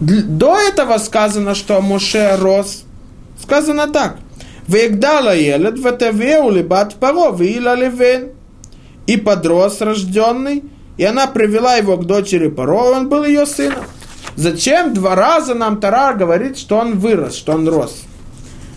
[0.00, 2.84] до этого сказано, что Моше рос
[3.42, 4.18] Сказано так.
[4.68, 8.30] Вегдала елед ветевеу либат паро вила левен.
[9.06, 10.62] И подрос рожденный,
[10.96, 13.84] и она привела его к дочери Паро, он был ее сыном.
[14.36, 18.02] Зачем два раза нам Тара говорит, что он вырос, что он рос?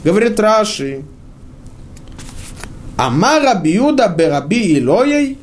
[0.03, 1.03] Говорит Раши.
[2.97, 5.37] Ама рабиуда бераби илоей,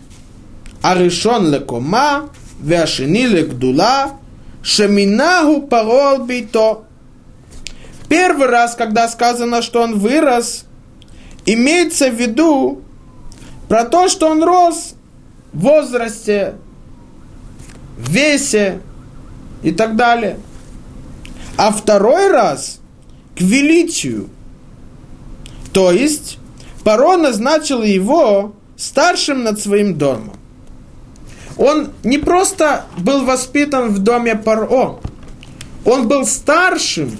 [0.82, 4.12] аришон лекома, вяшини лекдула,
[4.62, 6.84] шеминаху парол бито.
[8.08, 10.64] Первый раз, когда сказано, что он вырос,
[11.44, 12.82] имеется в виду
[13.68, 14.94] про то, что он рос
[15.52, 16.54] в возрасте,
[17.98, 18.80] в весе,
[19.62, 20.38] и так далее.
[21.56, 22.80] А второй раз
[23.36, 24.28] к величию.
[25.72, 26.38] То есть
[26.84, 30.34] Паро назначил его старшим над своим домом.
[31.56, 34.98] Он не просто был воспитан в доме Паро,
[35.84, 37.18] он был старшим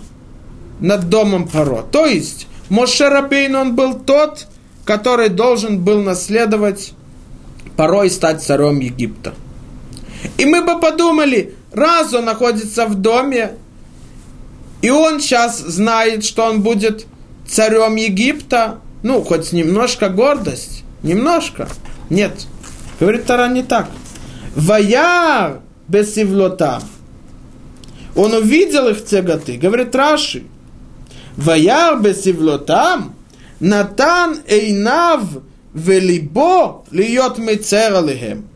[0.80, 1.82] над домом Паро.
[1.82, 3.08] То есть Моше
[3.54, 4.46] он был тот,
[4.84, 6.94] который должен был наследовать
[7.76, 9.34] Паро и стать царем Египта.
[10.38, 13.54] И мы бы подумали, Раз он находится в доме,
[14.82, 17.06] и он сейчас знает, что он будет
[17.46, 21.68] царем Египта, ну, хоть немножко гордость, немножко.
[22.10, 22.46] Нет,
[23.00, 23.88] говорит Тара не так.
[24.54, 26.82] Ваяр бесивлота.
[28.14, 30.44] Он увидел их тяготы, говорит Раши.
[31.36, 33.14] Ваяр бесивлотам
[33.60, 35.22] Натан эйнав
[35.72, 38.48] велибо льет мецералихем.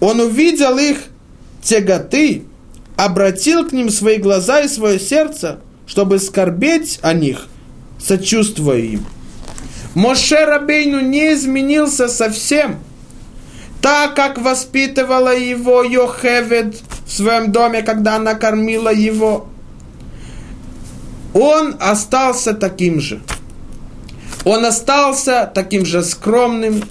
[0.00, 0.98] Он увидел их
[1.64, 2.44] тяготы,
[2.96, 7.48] обратил к ним свои глаза и свое сердце, чтобы скорбеть о них,
[7.98, 9.04] сочувствуя им.
[9.94, 12.78] Моше Рабейну не изменился совсем,
[13.80, 19.48] так как воспитывала его Йохевед в своем доме, когда она кормила его
[21.34, 23.20] он остался таким же.
[24.44, 26.84] Он остался таким же скромным,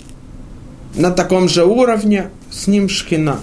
[0.95, 3.39] на таком же уровне, с ним шхина.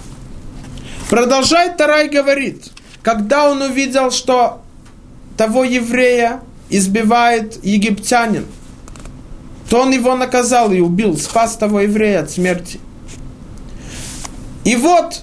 [1.11, 2.71] Продолжает Тарай говорит,
[3.03, 4.61] когда он увидел, что
[5.35, 6.39] того еврея
[6.69, 8.45] избивает египтянин,
[9.69, 12.79] то он его наказал и убил, спас того еврея от смерти.
[14.63, 15.19] И вот,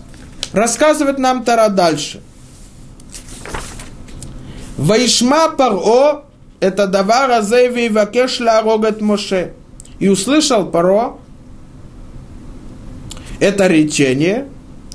[0.53, 2.21] рассказывает нам Тара дальше.
[4.77, 6.27] Ваишма паро
[6.61, 9.55] это давар азеви вакеш ларогат Моше.
[10.01, 11.17] И услышал паро,
[13.41, 14.49] это речение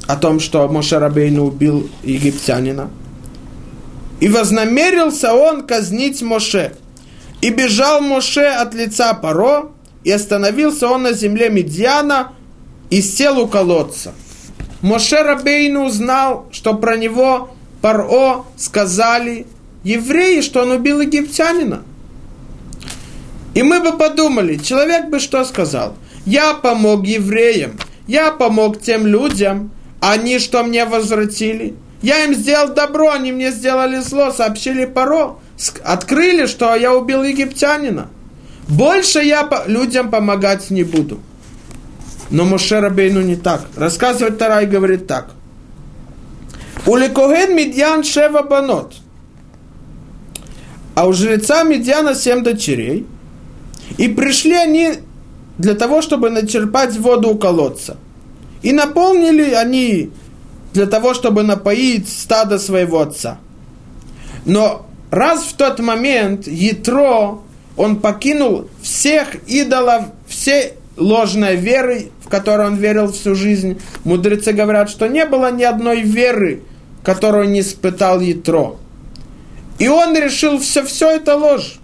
[0.07, 2.89] о том, что Моше Рабейну убил египтянина.
[4.19, 6.73] И вознамерился он казнить Моше.
[7.41, 9.71] И бежал Моше от лица Паро,
[10.03, 12.33] и остановился он на земле Медьяна,
[12.89, 14.13] и сел у колодца.
[14.81, 17.51] Моше Рабейну узнал, что про него
[17.81, 19.47] Паро сказали
[19.83, 21.83] евреи, что он убил египтянина.
[23.53, 25.95] И мы бы подумали, человек бы что сказал?
[26.25, 27.77] Я помог евреям,
[28.07, 29.71] я помог тем людям,
[30.11, 31.75] они что мне возвратили?
[32.01, 35.37] Я им сделал добро, они мне сделали зло, сообщили Паро,
[35.85, 38.09] открыли, что я убил египтянина.
[38.67, 41.21] Больше я людям помогать не буду.
[42.29, 43.65] Но Моше Рабейну не так.
[43.77, 45.29] Рассказывает Тарай говорит так.
[46.85, 48.95] У Лекоген Медьян Шева Банот.
[50.95, 53.07] А у жреца Медьяна семь дочерей.
[53.97, 54.95] И пришли они
[55.57, 57.95] для того, чтобы начерпать воду у колодца.
[58.63, 60.09] И наполнили они
[60.73, 63.37] для того, чтобы напоить стадо своего отца.
[64.45, 67.39] Но раз в тот момент Ятро,
[67.77, 73.81] он покинул всех идолов, все ложной веры, в которую он верил всю жизнь.
[74.03, 76.61] Мудрецы говорят, что не было ни одной веры,
[77.03, 78.77] которую не испытал Ятро.
[79.79, 81.79] И он решил, все, все это ложь.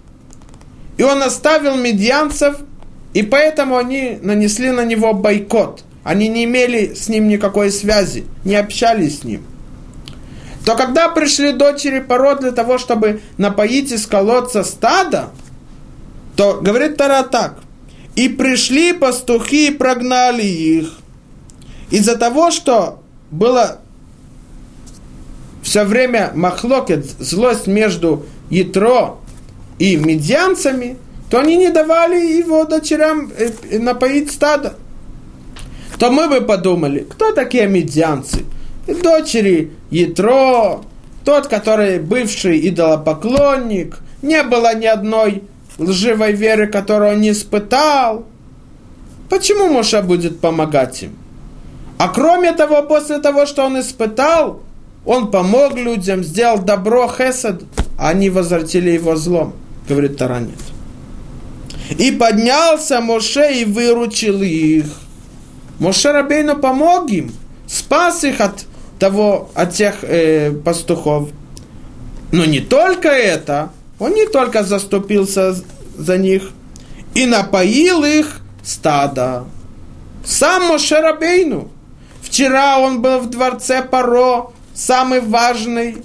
[0.96, 2.56] И он оставил медианцев,
[3.14, 5.84] и поэтому они нанесли на него бойкот.
[6.02, 9.42] Они не имели с ним никакой связи, не общались с ним.
[10.64, 15.30] То когда пришли дочери пород для того, чтобы напоить из колодца стада,
[16.36, 17.58] то говорит Тара так.
[18.14, 20.92] И пришли пастухи и прогнали их.
[21.90, 23.80] Из-за того, что было
[25.62, 29.16] все время махлокет, злость между Ятро
[29.78, 30.98] и медианцами,
[31.30, 34.74] то они не давали его дочерям э, напоить стадо.
[35.98, 38.44] То мы бы подумали, кто такие медианцы?
[38.86, 40.80] Дочери Ятро,
[41.24, 45.42] тот, который бывший идолопоклонник, не было ни одной
[45.78, 48.26] лживой веры, которую он не испытал.
[49.28, 51.16] Почему Моша будет помогать им?
[51.98, 54.62] А кроме того, после того, что он испытал,
[55.04, 57.62] он помог людям, сделал добро, хесед,
[57.98, 59.54] а они возвратили его злом,
[59.88, 60.58] говорит Таранит.
[61.98, 64.86] И поднялся Моше и выручил их.
[65.80, 67.32] Моше Рабейну помог им,
[67.66, 68.66] спас их от
[68.98, 71.30] того, от тех э, пастухов.
[72.32, 75.56] Но не только это, он не только заступился
[75.96, 76.50] за них,
[77.14, 79.46] и напоил их стадо.
[80.24, 81.70] Сам Моше Рабейну.
[82.22, 85.96] Вчера он был в дворце Паро, самый важный.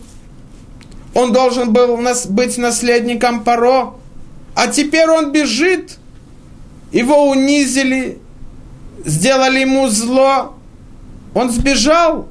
[1.14, 3.96] Он должен был нас, быть наследником Паро.
[4.56, 5.98] А теперь он бежит.
[6.92, 8.20] Его унизили,
[9.06, 10.56] сделали ему зло,
[11.34, 12.28] он сбежал.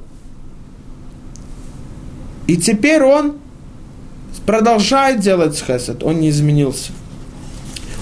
[2.47, 3.37] И теперь он
[4.45, 6.91] продолжает делать хесед, он не изменился.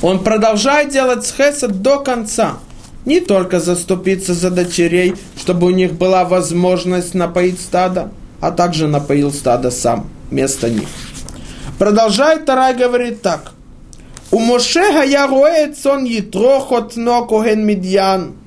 [0.02, 2.58] Он продолжает делать хесед до конца.
[3.06, 8.12] Не только заступиться за дочерей, чтобы у них была возможность напоить стадо,
[8.42, 10.88] а также напоил стадо сам, вместо них.
[11.80, 13.52] Продолжает Тарай говорит так.
[14.32, 18.34] У Моше я роет сон етрохот но коген медьян–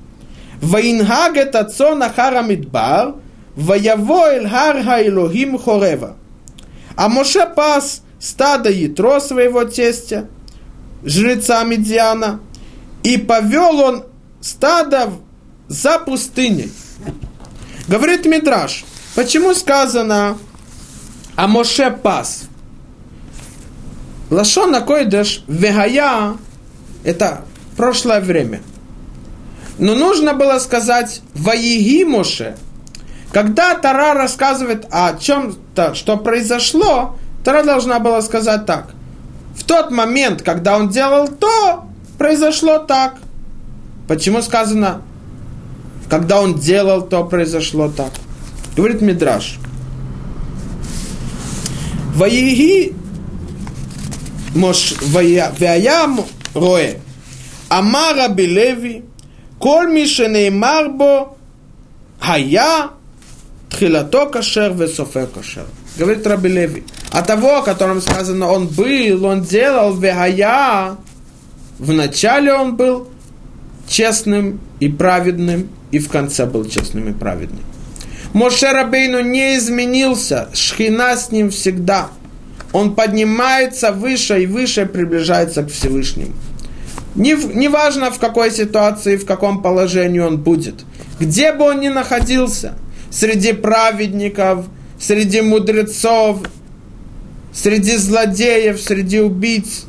[0.61, 3.15] Ваинхаг это цон ахара мидбар,
[3.55, 6.15] ваяво эль хорева.
[6.95, 10.27] А Моше пас стадо ятро своего тестя,
[11.03, 12.39] жреца Медиана,
[13.03, 14.03] и повел он
[14.41, 15.11] стадо
[15.67, 16.71] за пустыней.
[17.87, 18.83] Говорит Мидраш,
[19.15, 20.37] почему сказано
[21.35, 22.45] «А Моше пас»?
[24.29, 26.35] Лашон Акойдеш, Вегая,
[27.03, 27.45] это
[27.77, 28.61] прошлое время–
[29.79, 32.55] но нужно было сказать «Ваеги Моше».
[33.31, 38.91] Когда Тара рассказывает о чем-то, что произошло, Тара должна была сказать так.
[39.55, 41.85] В тот момент, когда он делал то,
[42.17, 43.17] произошло так.
[44.07, 45.01] Почему сказано,
[46.09, 48.11] когда он делал то, произошло так?
[48.75, 49.59] Говорит Мидраш.
[52.15, 52.95] Ваеги
[54.55, 56.21] Мош Ваям
[56.55, 56.95] Роэ.
[57.69, 59.03] Амара Белеви–
[59.59, 61.35] Коль мишеней марбо,
[62.19, 62.91] а я
[63.69, 65.65] тхилато кашер весофе кашер.
[65.97, 66.83] Говорит Раби Леви.
[67.11, 70.97] А того, о котором сказано, он был, он делал вегая,
[71.79, 73.07] вначале он был
[73.87, 77.63] честным и праведным, и в конце был честным и праведным.
[78.33, 82.09] Моше Рабейну не изменился, шхина с ним всегда.
[82.73, 86.33] Он поднимается выше и выше, приближается к Всевышнему.
[87.17, 90.85] Не, не важно, в какой ситуации, в каком положении он будет.
[91.19, 92.75] где бы он ни находился,
[93.09, 94.65] среди праведников,
[94.99, 96.41] среди мудрецов,
[97.51, 99.85] среди злодеев, среди убийц,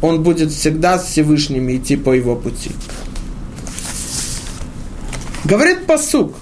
[0.00, 2.70] он будет всегда с Всевышним идти по его пути.
[5.44, 6.34] Говорит посук,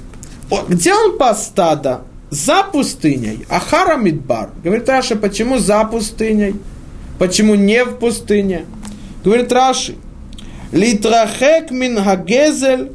[0.69, 2.03] где он пас стада?
[2.31, 3.45] За пустыней.
[3.51, 4.51] Ахара Мидбар.
[4.65, 6.55] Говорит Раша, почему за пустыней?
[7.19, 8.65] Почему не в пустыне?
[9.23, 9.97] Говорит Раши,
[10.73, 12.93] Литрахек мин хагезель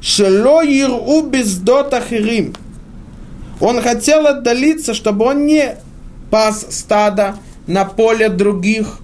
[0.00, 2.54] шело иру бездот ахирим.
[3.60, 5.76] Он хотел отдалиться, чтобы он не
[6.30, 7.36] пас стада
[7.68, 8.98] на поле других.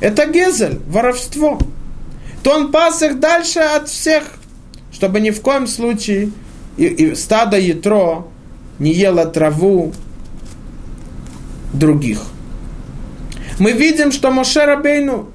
[0.00, 1.58] Это гезель, воровство.
[2.42, 4.24] То он пас их дальше от всех,
[4.92, 6.30] чтобы ни в коем случае
[6.76, 8.26] и, и стадо ятро
[8.78, 9.92] не ело траву
[11.72, 12.22] других.
[13.58, 15.30] Мы видим, что Моше Рабейну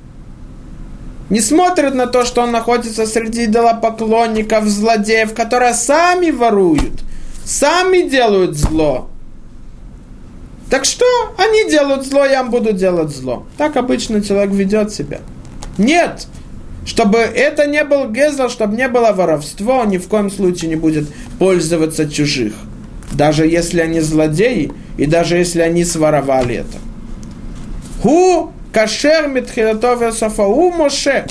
[1.30, 7.01] не смотрит на то, что он находится среди идолопоклонников, злодеев, которые сами воруют,
[7.45, 9.09] сами делают зло.
[10.69, 11.05] Так что
[11.38, 13.45] они делают зло, я буду делать зло.
[13.57, 15.19] Так обычно человек ведет себя.
[15.78, 16.28] Нет,
[16.86, 20.76] чтобы это не был гезл, чтобы не было воровство, он ни в коем случае не
[20.76, 21.07] будет
[21.39, 22.53] пользоваться чужих.
[23.11, 26.80] Даже если они злодеи, и даже если они своровали это.
[28.01, 31.26] Ху кашер митхилатове у Моше.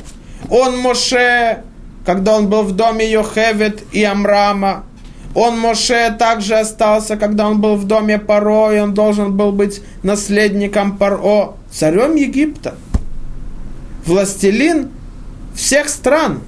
[0.48, 1.62] Он Моше,
[2.06, 4.84] когда он был в доме Йохевет и Амрама.
[5.34, 9.82] Он Моше также остался, когда он был в доме Паро, и он должен был быть
[10.02, 12.74] наследником Паро, царем Египта.
[14.04, 14.90] Властелин
[15.54, 16.40] всех стран.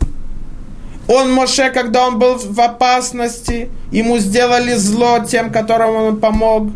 [1.09, 6.71] Он Моше, когда он был в опасности, ему сделали зло тем, которым он помог.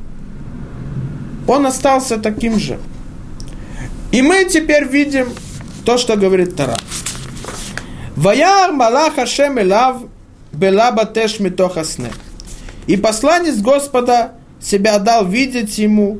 [1.46, 2.78] Он остался таким же.
[4.18, 5.32] И мы теперь видим
[5.84, 6.76] то, что говорит Тара.
[8.16, 10.02] Ваяр Малах Хашем Элав
[10.52, 12.10] Белаба Теш Митохасне.
[12.88, 16.18] И посланец Господа себя дал видеть ему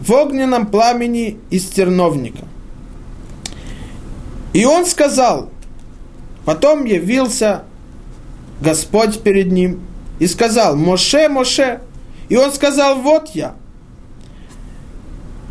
[0.00, 2.44] в огненном пламени из терновника.
[4.52, 5.50] И он сказал,
[6.44, 7.64] потом явился
[8.60, 9.80] Господь перед ним
[10.20, 11.80] и сказал, Моше, Моше.
[12.28, 13.56] И он сказал, вот я.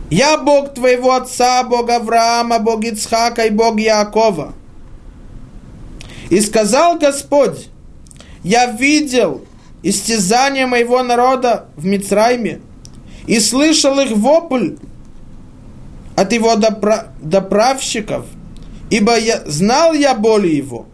[0.09, 4.53] Я Бог твоего отца, Бог Авраама, Бог Ицхака и Бог Якова.
[6.29, 7.69] И сказал Господь,
[8.43, 9.41] я видел
[9.83, 12.61] истязание моего народа в Мицрайме
[13.27, 14.75] и слышал их вопль
[16.15, 18.25] от его доправщиков–
[18.89, 20.85] ибо я, знал я боли его.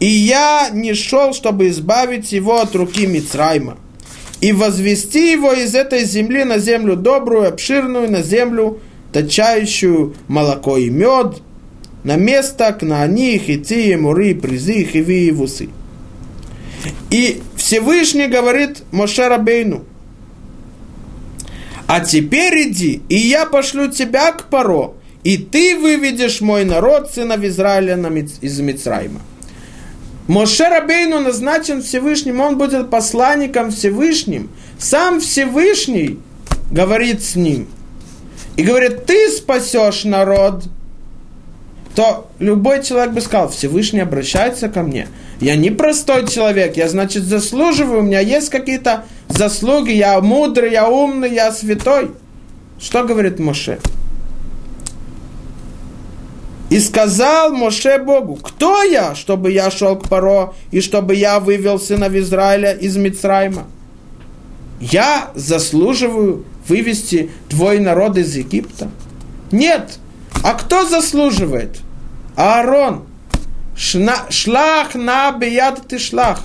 [0.00, 3.78] И я не шел, чтобы избавить его от руки Мицрайма,
[4.42, 8.80] и возвести его из этой земли на землю добрую, обширную, на землю,
[9.12, 11.40] точающую молоко и мед,
[12.02, 15.68] на место к Наани, Хити, Мури, Призи, Хиви и Вусы.
[17.10, 19.84] И Всевышний говорит Моше Рабейну,
[21.86, 27.44] а теперь иди, и я пошлю тебя к Паро, и ты выведешь мой народ, сынов
[27.44, 27.96] Израиля,
[28.40, 29.20] из Мицраима.
[30.28, 34.50] Моше Рабейну назначен Всевышним, он будет посланником Всевышним.
[34.78, 36.18] Сам Всевышний
[36.70, 37.68] говорит с ним.
[38.56, 40.64] И говорит, ты спасешь народ.
[41.94, 45.08] То любой человек бы сказал, Всевышний обращается ко мне.
[45.40, 50.88] Я не простой человек, я, значит, заслуживаю, у меня есть какие-то заслуги, я мудрый, я
[50.88, 52.12] умный, я святой.
[52.78, 53.78] Что говорит Моше?
[56.72, 61.78] И сказал Моше Богу, кто я, чтобы я шел к Паро, и чтобы я вывел
[61.78, 63.64] сынов Израиля из Мицрайма?
[64.80, 68.90] Я заслуживаю вывести твой народ из Египта?
[69.50, 69.98] Нет.
[70.42, 71.80] А кто заслуживает?
[72.36, 73.04] Аарон.
[73.76, 76.40] Шна, шлах на бияд ты шлах.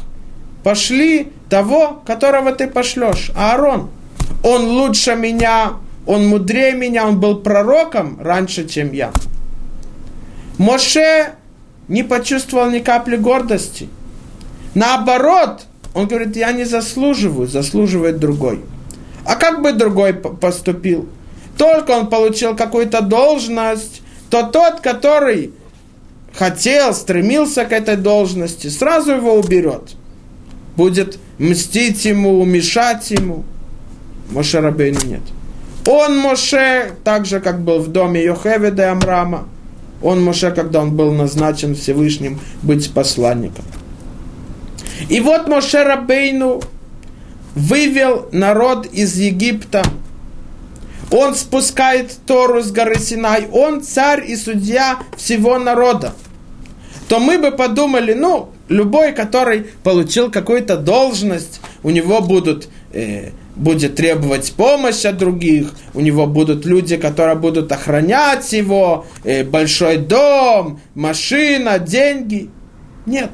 [0.62, 3.32] Пошли того, которого ты пошлешь.
[3.34, 3.92] Аарон.
[4.44, 5.76] Он лучше меня,
[6.06, 9.14] он мудрее меня, он был пророком раньше, чем я.
[10.58, 11.34] Моше
[11.88, 13.90] не почувствовал ни капли гордости.
[14.74, 18.62] Наоборот, он говорит, я не заслуживаю, заслуживает другой.
[19.26, 21.08] А как бы другой поступил?
[21.58, 25.54] Только он получил какую-то должность, то тот, который
[26.34, 29.96] хотел, стремился к этой должности, сразу его уберет.
[30.76, 33.44] Будет мстить ему, мешать ему.
[34.30, 35.22] Моше Рабейну нет.
[35.88, 39.48] Он Моше, так же, как был в доме Йохеведа и Амрама,
[40.02, 43.66] он, Моше, когда он был назначен Всевышним быть посланником.
[45.10, 46.62] И вот Моше Рабейну
[47.56, 49.84] вывел народ из Египта.
[51.12, 53.48] Он спускает Тору с горы Синай.
[53.52, 56.14] Он царь и судья всего народа.
[57.08, 63.96] То мы бы подумали, ну, любой, который получил какую-то должность, у него будут, э, будет
[63.96, 70.80] требовать помощь от других, у него будут люди, которые будут охранять его, э, большой дом,
[70.96, 72.50] машина, деньги.
[73.06, 73.32] Нет.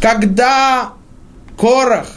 [0.00, 0.92] Когда
[1.58, 2.08] Корах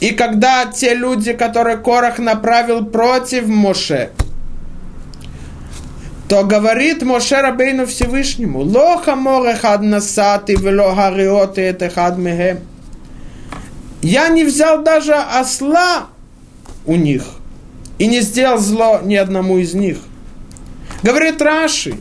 [0.00, 4.10] и когда те люди, которые Корах направил против Моше,
[6.28, 12.58] то говорит Моше Рабейну Всевышнему, «Лоха морехад насати, вело хариоты это хад мехем».
[14.06, 16.06] Я не взял даже осла
[16.86, 17.24] у них
[17.98, 19.98] и не сделал зло ни одному из них.
[21.02, 21.96] Говорит Раши,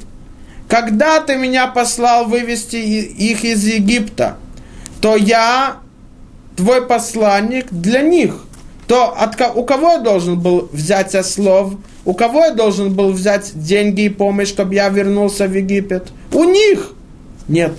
[0.70, 4.38] когда ты меня послал вывести их из Египта,
[5.02, 5.78] то я
[6.56, 8.36] твой посланник для них.
[8.86, 11.74] То от, у кого я должен был взять ослов?
[12.06, 16.10] У кого я должен был взять деньги и помощь, чтобы я вернулся в Египет?
[16.32, 16.92] У них!
[17.48, 17.74] Нет,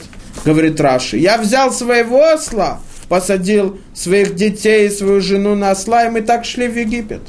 [0.44, 1.16] говорит Раши.
[1.16, 6.44] Я взял своего осла, посадил своих детей и свою жену на осла, и мы так
[6.44, 7.22] шли в Египет.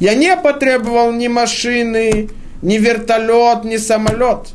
[0.00, 2.28] Я не потребовал ни машины,
[2.62, 4.48] ни вертолет, ни самолет.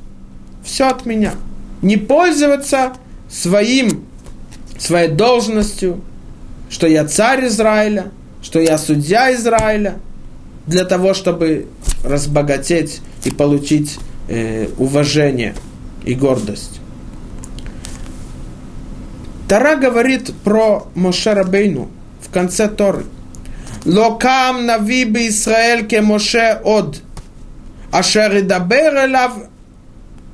[0.63, 1.33] Все от меня.
[1.81, 2.93] Не пользоваться
[3.29, 4.05] своим,
[4.77, 6.01] своей должностью,
[6.69, 8.11] что я царь Израиля,
[8.41, 9.95] что я судья Израиля–
[10.69, 11.65] для того, чтобы
[12.03, 13.97] разбогатеть и получить
[14.27, 15.55] э, уважение
[16.05, 16.79] и гордость.
[19.49, 21.89] Тара говорит про Моше Рабейну
[22.21, 23.03] в конце Торы.
[23.83, 27.01] Локам нави бы Израиль ке Моше од.
[27.91, 29.33] Ашер идабер элав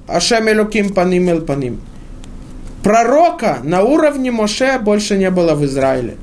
[0.08, 1.80] Ашем Элоким паним эл паним.
[2.84, 6.18] Пророка на уровне Моше больше не было в Израиле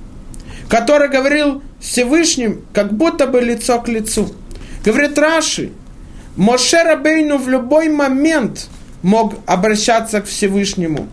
[0.73, 4.33] который говорил Всевышним, как будто бы лицо к лицу.
[4.83, 5.71] Говорит Раши,
[6.35, 8.69] Моше Рабейну в любой момент
[9.03, 11.09] мог обращаться к Всевышнему.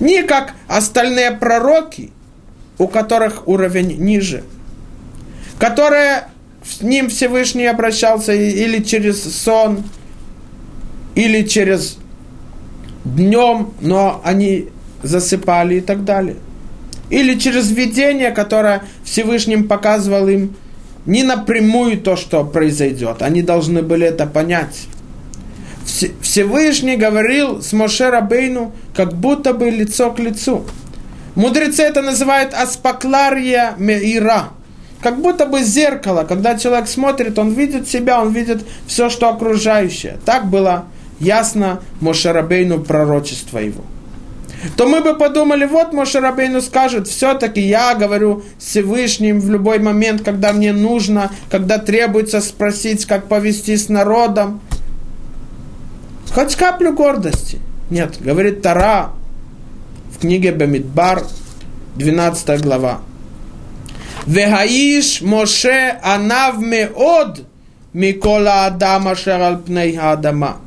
[0.00, 2.10] Не как остальные пророки,
[2.78, 4.44] у которых уровень ниже,
[5.58, 6.28] которые
[6.64, 9.84] с ним Всевышний обращался или через сон,
[11.14, 11.98] или через
[13.04, 14.68] днем, но они
[15.02, 16.36] засыпали и так далее
[17.10, 20.56] или через видение, которое Всевышним показывал им
[21.04, 23.22] не напрямую то, что произойдет.
[23.22, 24.88] Они должны были это понять.
[25.86, 30.64] Всевышний говорил с Моше Рабейну, как будто бы лицо к лицу.
[31.34, 34.50] Мудрецы это называют аспаклария меира.
[35.00, 40.18] Как будто бы зеркало, когда человек смотрит, он видит себя, он видит все, что окружающее.
[40.24, 40.86] Так было
[41.20, 43.84] ясно Моше Рабейну пророчество его
[44.76, 50.52] то мы бы подумали, вот Мошарабейну скажет, все-таки я говорю Всевышним в любой момент, когда
[50.52, 54.60] мне нужно, когда требуется спросить, как повести с народом.
[56.32, 57.58] Хоть каплю гордости.
[57.90, 59.10] Нет, говорит Тара
[60.12, 61.22] в книге Бамидбар,
[61.96, 63.00] 12 глава.
[64.26, 67.44] Вегаиш Моше анав меод
[67.92, 70.58] Микола Адама Шерал Пней Адама.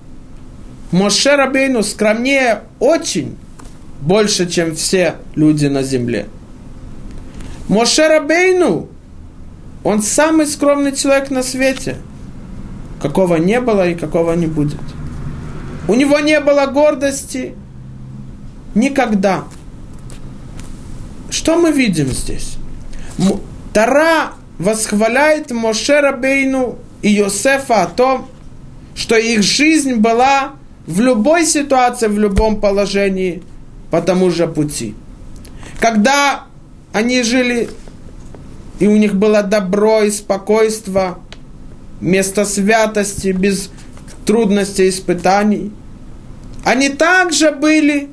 [0.91, 3.37] Моше Рабейну скромнее очень
[4.01, 6.27] больше, чем все люди на земле.
[7.67, 8.87] Моше Рабейну,
[9.83, 11.97] он самый скромный человек на свете,
[13.01, 14.79] какого не было и какого не будет.
[15.89, 17.55] У него не было гордости
[18.75, 19.43] никогда.
[21.29, 22.55] Что мы видим здесь?
[23.73, 28.29] Тара восхваляет Моше Рабейну и Йосефа о том,
[28.95, 30.53] что их жизнь была
[30.87, 33.43] в любой ситуации, в любом положении–
[33.91, 34.95] по тому же пути.
[35.79, 36.45] Когда
[36.93, 37.69] они жили,
[38.79, 41.19] и у них было добро и спокойство,
[42.01, 43.71] место святости, без
[44.29, 45.71] трудностей испытаний,
[46.63, 48.09] они также были,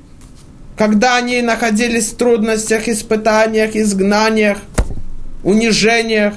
[0.78, 4.58] когда они находились в трудностях, испытаниях, изгнаниях,
[5.44, 6.34] унижениях,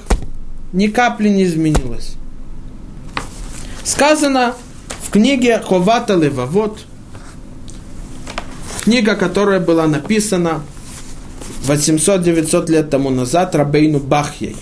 [0.73, 2.15] ни капли не изменилось.
[3.85, 4.53] Сказано
[5.07, 6.79] в книге Ховата Левавод–
[8.89, 10.63] Книга, которая была написана
[11.67, 14.55] 800-900 лет тому назад Рабейну Бахьей.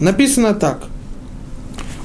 [0.00, 0.84] Написано так.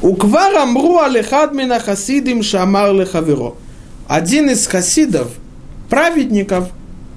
[0.01, 3.55] Уквар амру алехад мина хасидим шамар лехаверо.
[4.07, 5.27] Один из хасидов,
[5.89, 6.69] праведников,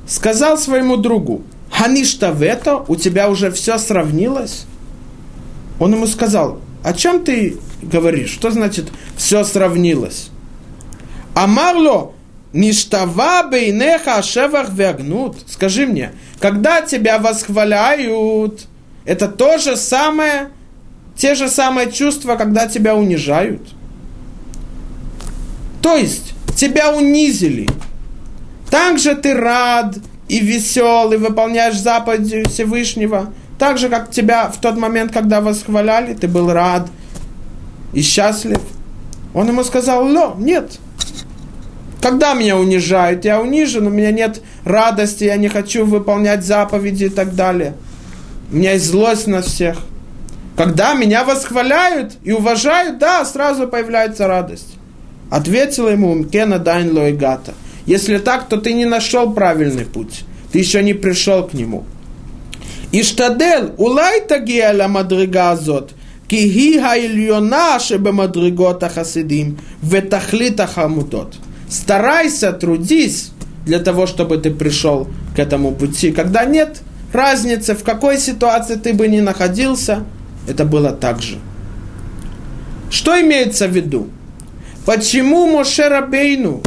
[0.07, 4.67] сказал своему другу, Ханишта вето, у тебя уже все сравнилось?
[5.79, 8.31] Он ему сказал, о чем ты говоришь?
[8.31, 10.31] Что значит все сравнилось?
[11.35, 12.13] Амарло,
[12.53, 15.39] Ништава бейнеха шевах вягнут.
[15.47, 18.67] Скажи мне, когда тебя восхваляют,
[19.05, 20.51] это то же самое,
[21.21, 23.61] те же самые чувства, когда тебя унижают?
[25.83, 27.69] То есть, тебя унизили,
[28.71, 29.99] Также ты рад
[30.29, 36.27] и веселый, выполняешь заповеди Всевышнего, так же, как тебя в тот момент, когда восхваляли, ты
[36.27, 36.89] был рад
[37.93, 38.61] и счастлив.
[39.35, 40.79] Он ему сказал, но, нет.
[42.01, 47.11] Когда меня унижают, я унижен, у меня нет радости, я не хочу выполнять заповеди и
[47.11, 47.75] так далее.
[48.51, 49.77] У меня есть злость на всех.
[50.61, 54.75] Когда меня восхваляют и уважают, да, сразу появляется радость.
[55.31, 57.55] Ответила ему Кена Дайн Лойгата.
[57.87, 60.25] Если так, то ты не нашел правильный путь.
[60.53, 61.87] Ты еще не пришел к нему.
[62.93, 65.95] Иштадел, улай тагиэля мадригазот,
[66.29, 71.37] киги хайльона шебемадригота хасидим, ветахлита хамутот.
[71.71, 73.31] Старайся, трудись
[73.65, 76.13] для того, чтобы ты пришел к этому пути.
[76.13, 76.83] Когда нет
[77.15, 80.05] разницы, в какой ситуации ты бы ни находился–
[80.49, 81.39] это было так же.
[82.91, 84.09] Что имеется в виду?
[84.85, 86.63] Почему Моше Рабейну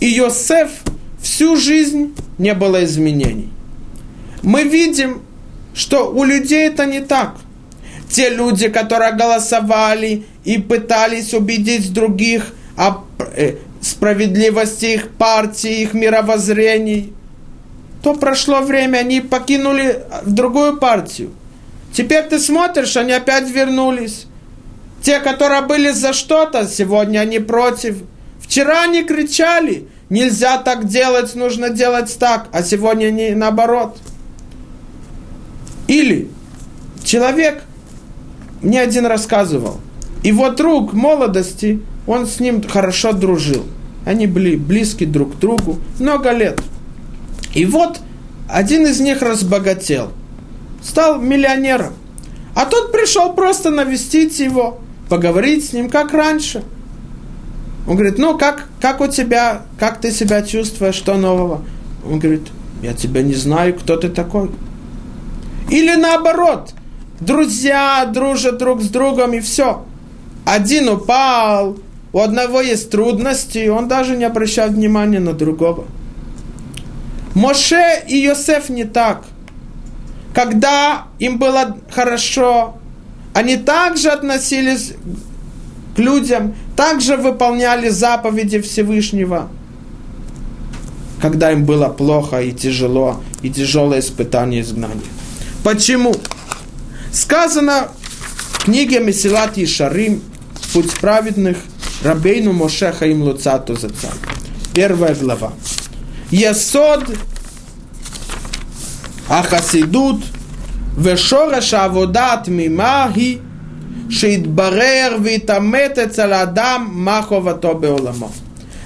[0.00, 0.70] и Йосеф
[1.20, 3.48] всю жизнь не было изменений?
[4.42, 5.22] Мы видим,
[5.74, 7.36] что у людей это не так.
[8.10, 13.04] Те люди, которые голосовали и пытались убедить других о
[13.36, 17.12] э, справедливости их партии, их мировоззрений,
[18.02, 21.30] то прошло время, они покинули в другую партию.
[21.96, 24.26] Теперь ты смотришь, они опять вернулись.
[25.00, 28.02] Те, которые были за что-то, сегодня они против.
[28.38, 33.96] Вчера они кричали, нельзя так делать, нужно делать так, а сегодня они наоборот.
[35.86, 36.28] Или
[37.02, 37.62] человек
[38.60, 39.80] мне один рассказывал,
[40.22, 43.64] его друг молодости, он с ним хорошо дружил.
[44.04, 46.60] Они были близки друг к другу много лет.
[47.54, 48.00] И вот
[48.50, 50.12] один из них разбогател,
[50.86, 51.94] стал миллионером.
[52.54, 54.78] А тот пришел просто навестить его,
[55.08, 56.62] поговорить с ним, как раньше.
[57.86, 61.62] Он говорит, ну как, как у тебя, как ты себя чувствуешь, что нового?
[62.04, 62.48] Он говорит,
[62.82, 64.50] я тебя не знаю, кто ты такой.
[65.70, 66.72] Или наоборот,
[67.20, 69.84] друзья дружат друг с другом и все.
[70.44, 71.76] Один упал,
[72.12, 75.84] у одного есть трудности, он даже не обращает внимания на другого.
[77.34, 79.24] Моше и Йосеф не так.
[80.36, 82.74] Когда им было хорошо,
[83.32, 84.92] они также относились
[85.96, 89.48] к людям, также выполняли заповеди Всевышнего.
[91.22, 95.00] Когда им было плохо и тяжело, и тяжелое испытание изгнания.
[95.64, 96.14] Почему?
[97.14, 97.88] Сказано
[98.58, 100.20] в книге Месилат Ишарим
[100.74, 101.56] «Путь праведных»
[102.04, 104.10] Рабейну Моше Хаим Луцату Заца.
[104.74, 105.54] Первая глава.
[109.25, 110.17] Есод החסידות
[110.97, 113.37] ושורש העבודה התמימה היא
[114.09, 118.29] שיתברר ויתעמת אצל האדם מה חובתו בעולמו.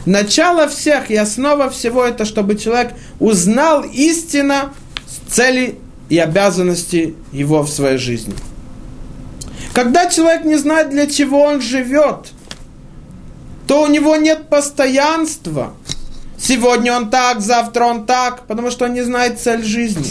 [0.08, 4.72] Начало всех и основа всего это, чтобы человек узнал истинно
[5.28, 5.80] цели
[6.10, 8.36] и обязанности его в своей жизни.
[9.74, 12.36] Когда человек не знает, для чего он живет –
[13.68, 15.74] то у него нет постоянства.
[16.38, 20.06] Сегодня он так, завтра он так, потому что он не знает цель жизни.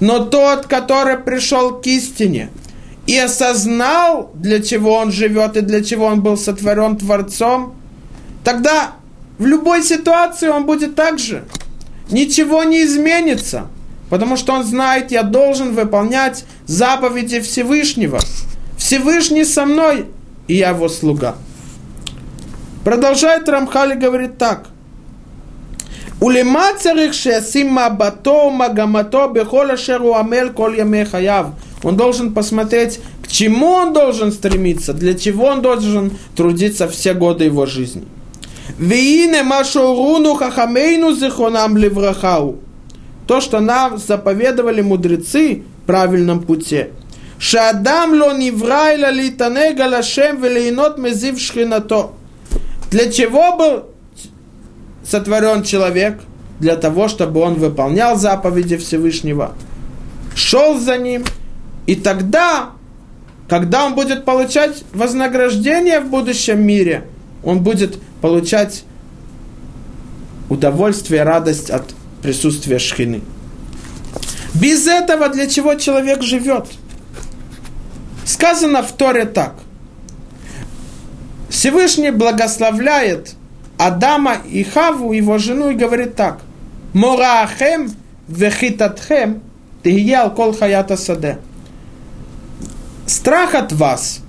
[0.00, 2.50] Но тот, который пришел к истине
[3.06, 7.74] и осознал, для чего он живет и для чего он был сотворен Творцом,
[8.44, 8.94] тогда
[9.38, 11.44] в любой ситуации он будет так же.
[12.10, 13.66] Ничего не изменится,
[14.10, 18.20] потому что он знает, я должен выполнять заповеди Всевышнего.
[18.76, 20.06] Всевышний со мной,
[20.46, 21.36] и я его слуга.
[22.84, 24.68] Продолжает Рамхали говорит так.
[26.21, 31.45] ולמה צריך שישים מבטו ומגמתו בכל אשר הוא עמל כל ימי חייו?
[31.83, 37.45] Он должен посмотреть, к чему он должен стремиться, для чего он должен трудиться все годы
[37.45, 38.03] его жизни.
[38.79, 42.39] והנה מה שהורונו חכמינו זיכרונם לברכה
[43.25, 46.83] То, что нам заповедовали мудрецы в правильном пути.
[47.39, 52.11] שאדם לא נברא אלא להתענג על השם וליהנות מזיו שכינתו.
[52.91, 53.83] Для чего был
[55.06, 56.20] сотворен человек?
[56.60, 59.54] Для того, чтобы он выполнял заповеди Всевышнего,
[60.34, 61.24] шел за ним,
[61.86, 62.70] и тогда,
[63.48, 67.04] когда он будет получать вознаграждение в будущем мире,
[67.42, 68.84] он будет получать
[70.48, 73.22] удовольствие, радость от присутствия шхины.
[74.54, 76.66] Без этого для чего человек живет?
[78.24, 79.56] Сказано в Торе так.
[81.50, 83.34] Всевышний благословляет
[83.78, 86.40] Адама и Хаву, его жену, и говорит так.
[86.92, 87.90] Мораахем
[88.28, 89.42] вехитатхем
[89.82, 91.38] тигиял кол хаята саде.
[93.06, 94.20] Страх от вас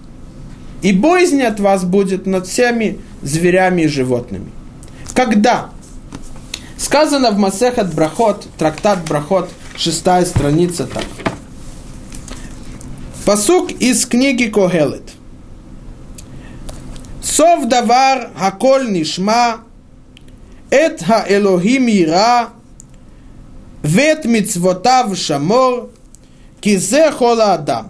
[0.82, 4.52] и боязнь от вас будет над всеми зверями и животными.
[5.14, 5.70] Когда
[6.78, 11.06] Сказано в Масехат Брахот, трактат Брахот, шестая страница так.
[13.26, 15.05] Посук из книги Когелет.
[17.26, 19.62] Сов давар хаколь нишма,
[20.70, 22.50] эт хаэлохим ира,
[23.82, 25.90] вет мицвотав шамор,
[26.62, 27.90] кизе хола адам.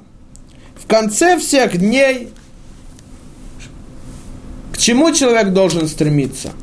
[0.82, 2.30] В конце всех дней
[4.72, 6.54] к чему человек должен стремиться?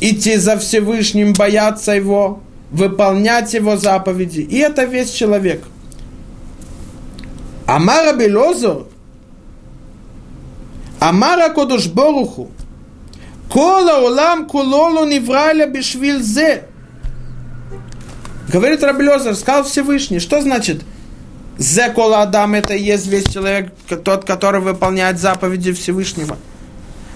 [0.00, 4.40] Идти за Всевышним, бояться Его, выполнять Его заповеди.
[4.40, 5.64] И это весь человек.
[7.66, 8.88] Амара Белозор,
[11.02, 12.52] Амара Кодуш Боруху,
[13.50, 16.68] Кола улам кулолу невраля бешвильзе.
[18.48, 20.20] Говорит Рабелезер, сказал Всевышний.
[20.20, 20.82] Что значит
[21.58, 23.72] Зе кола Адам это и есть весь человек,
[24.04, 26.36] тот, который выполняет заповеди Всевышнего.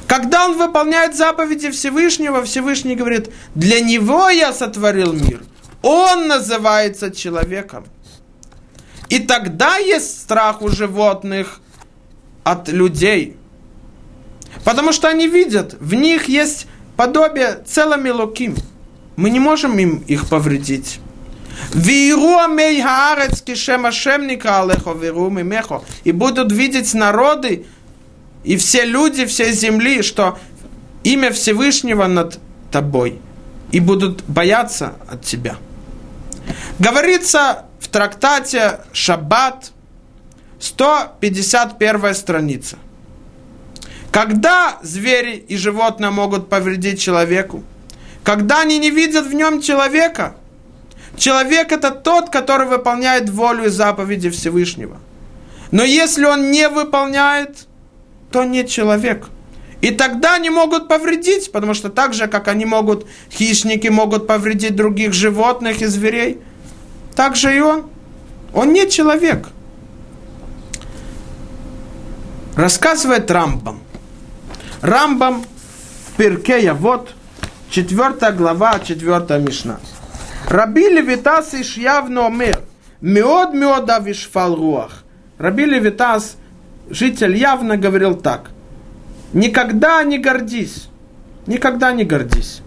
[0.09, 5.43] Когда он выполняет заповеди Всевышнего, Всевышний говорит, для него я сотворил мир.
[5.83, 7.87] Он называется человеком.
[9.09, 11.61] И тогда есть страх у животных
[12.43, 13.37] от людей.
[14.67, 18.57] Потому что они видят, в них есть подобие целыми луким.
[19.15, 20.99] Мы не можем им их повредить.
[26.03, 27.65] И будут видеть народы
[28.43, 30.37] и все люди всей земли, что
[31.05, 32.41] имя Всевышнего над
[32.73, 33.21] тобой,
[33.71, 35.59] и будут бояться от тебя.
[36.81, 39.71] Говорится в трактате Шаббат,
[40.59, 42.79] 151 страница.
[44.17, 47.63] Когда звери и животные могут повредить человеку?
[48.25, 50.37] Когда они не видят в нем человека–
[51.17, 54.99] Человек это тот, который выполняет волю и заповеди Всевышнего.
[55.71, 57.67] Но если он не выполняет,
[58.31, 59.29] то не человек.
[59.81, 64.77] И тогда они могут повредить, потому что так же, как они могут, хищники могут повредить
[64.77, 66.41] других животных и зверей,
[67.15, 67.89] так же и он.
[68.53, 69.49] Он не человек.
[72.57, 73.86] Рассказывает Рамбам.
[74.83, 75.45] Рамбам
[76.17, 77.15] Перкея, вот,
[77.71, 79.79] 4 глава, 4 Мишна.
[80.49, 82.61] Раби Левитас иш явно омер,
[83.01, 85.03] меод меод авишфал руах.
[85.39, 86.37] Раби Левитас,
[86.89, 88.51] житель явно говорил так.
[89.33, 90.89] Никогда не гордись.
[91.47, 92.63] Никогда не гордись.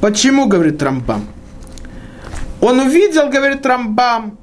[0.00, 1.26] Почему, говорит Рамбам?
[2.60, 4.38] Он увидел, говорит Рамбам,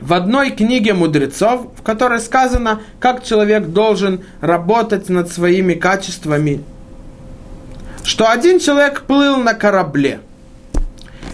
[0.00, 6.62] в одной книге мудрецов, в которой сказано, как человек должен работать над своими качествами,
[8.04, 10.20] что один человек плыл на корабле–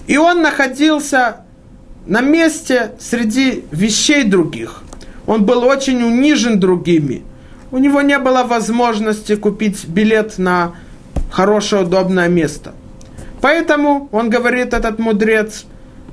[0.07, 1.37] и он находился
[2.07, 4.83] на месте среди вещей других.
[5.27, 7.23] Он был очень унижен другими.
[7.71, 10.75] У него не было возможности купить билет на
[11.31, 12.75] хорошее, удобное место.
[13.41, 15.65] Поэтому он говорит, этот мудрец,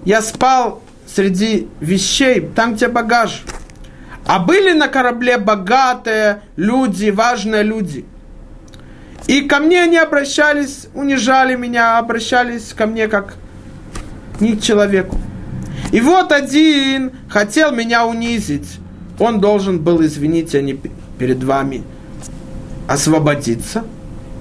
[0.06, 0.82] я спал
[1.14, 3.44] среди вещей, там, где багаж.
[4.26, 8.06] А были на корабле богатые люди, важные люди.
[9.28, 13.36] И ко мне они обращались, унижали меня, обращались ко мне как
[14.40, 15.18] не к человеку.
[15.92, 18.80] И вот один хотел меня унизить.
[19.20, 20.80] Он должен был, извините, они
[21.18, 21.84] перед вами,
[22.88, 23.84] освободиться.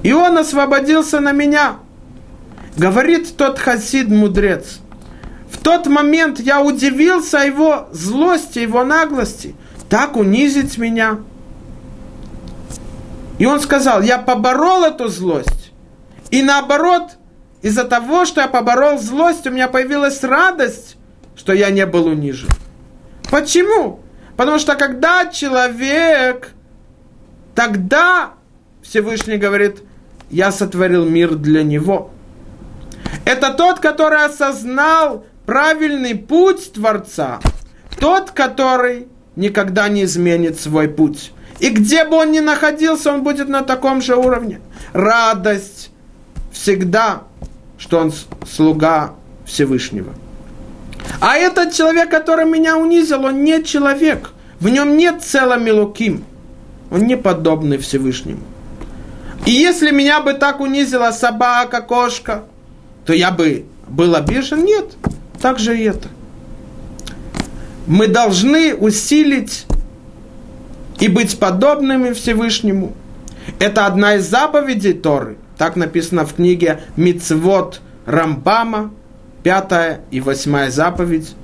[0.03, 1.77] И он освободился на меня.
[2.77, 4.81] Говорит тот хасид мудрец.
[5.63, 9.55] Тот момент я удивился его злости, его наглости.
[9.89, 11.19] Так унизить меня.
[13.39, 15.73] И он сказал, я поборол эту злость.
[16.31, 17.13] И наоборот,
[17.63, 20.97] из-за того, что я поборол злость, у меня появилась радость,
[21.37, 22.49] что я не был унижен.
[23.31, 24.01] Почему?
[24.37, 26.53] Потому что когда человек,
[27.55, 28.35] тогда
[28.83, 29.83] Всевышний говорит,
[30.31, 32.11] я сотворил мир для него.
[33.25, 37.41] Это тот, который осознал правильный путь Творца.
[37.99, 41.33] Тот, который никогда не изменит свой путь.
[41.59, 44.61] И где бы он ни находился, он будет на таком же уровне.
[44.93, 45.91] Радость
[46.53, 47.23] всегда
[47.79, 48.13] что он
[48.47, 49.15] слуга
[49.47, 50.13] Всевышнего.
[51.21, 54.33] А этот человек, который меня унизил, он не человек.
[54.61, 56.25] В нем нет цела милуким.
[56.91, 58.43] Он не подобный Всевышнему.
[59.47, 62.45] И если меня бы так унизила собака, кошка,
[63.07, 64.65] то я бы был обижен?
[64.65, 64.97] Нет.
[65.41, 66.09] Так же и это.
[67.87, 69.67] Мы должны усилить
[71.01, 72.95] и быть подобными Всевышнему.
[73.59, 78.93] Это одна из заповедей Торы– так написано в книге Мицвод Рамбама,
[79.43, 81.35] пятая и восьмая заповедь.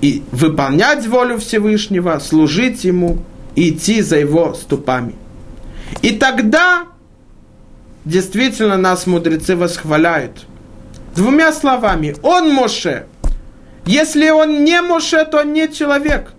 [0.00, 3.18] И выполнять волю Всевышнего, служить Ему
[3.54, 5.14] идти за Его ступами.
[6.00, 6.86] И тогда
[8.04, 10.46] действительно нас мудрецы восхваляют.
[11.14, 13.06] Двумя словами, он Моше.
[13.84, 16.32] Если он не Моше, то он не человек.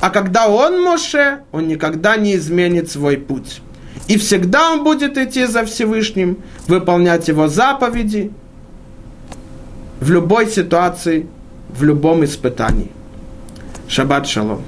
[0.00, 3.60] А когда он Моше, он никогда не изменит свой путь.
[4.08, 8.32] И всегда он будет идти за Всевышним, выполнять его заповеди
[10.00, 11.26] в любой ситуации,
[11.68, 12.90] в любом испытании.
[13.88, 14.62] Шаббат шалом.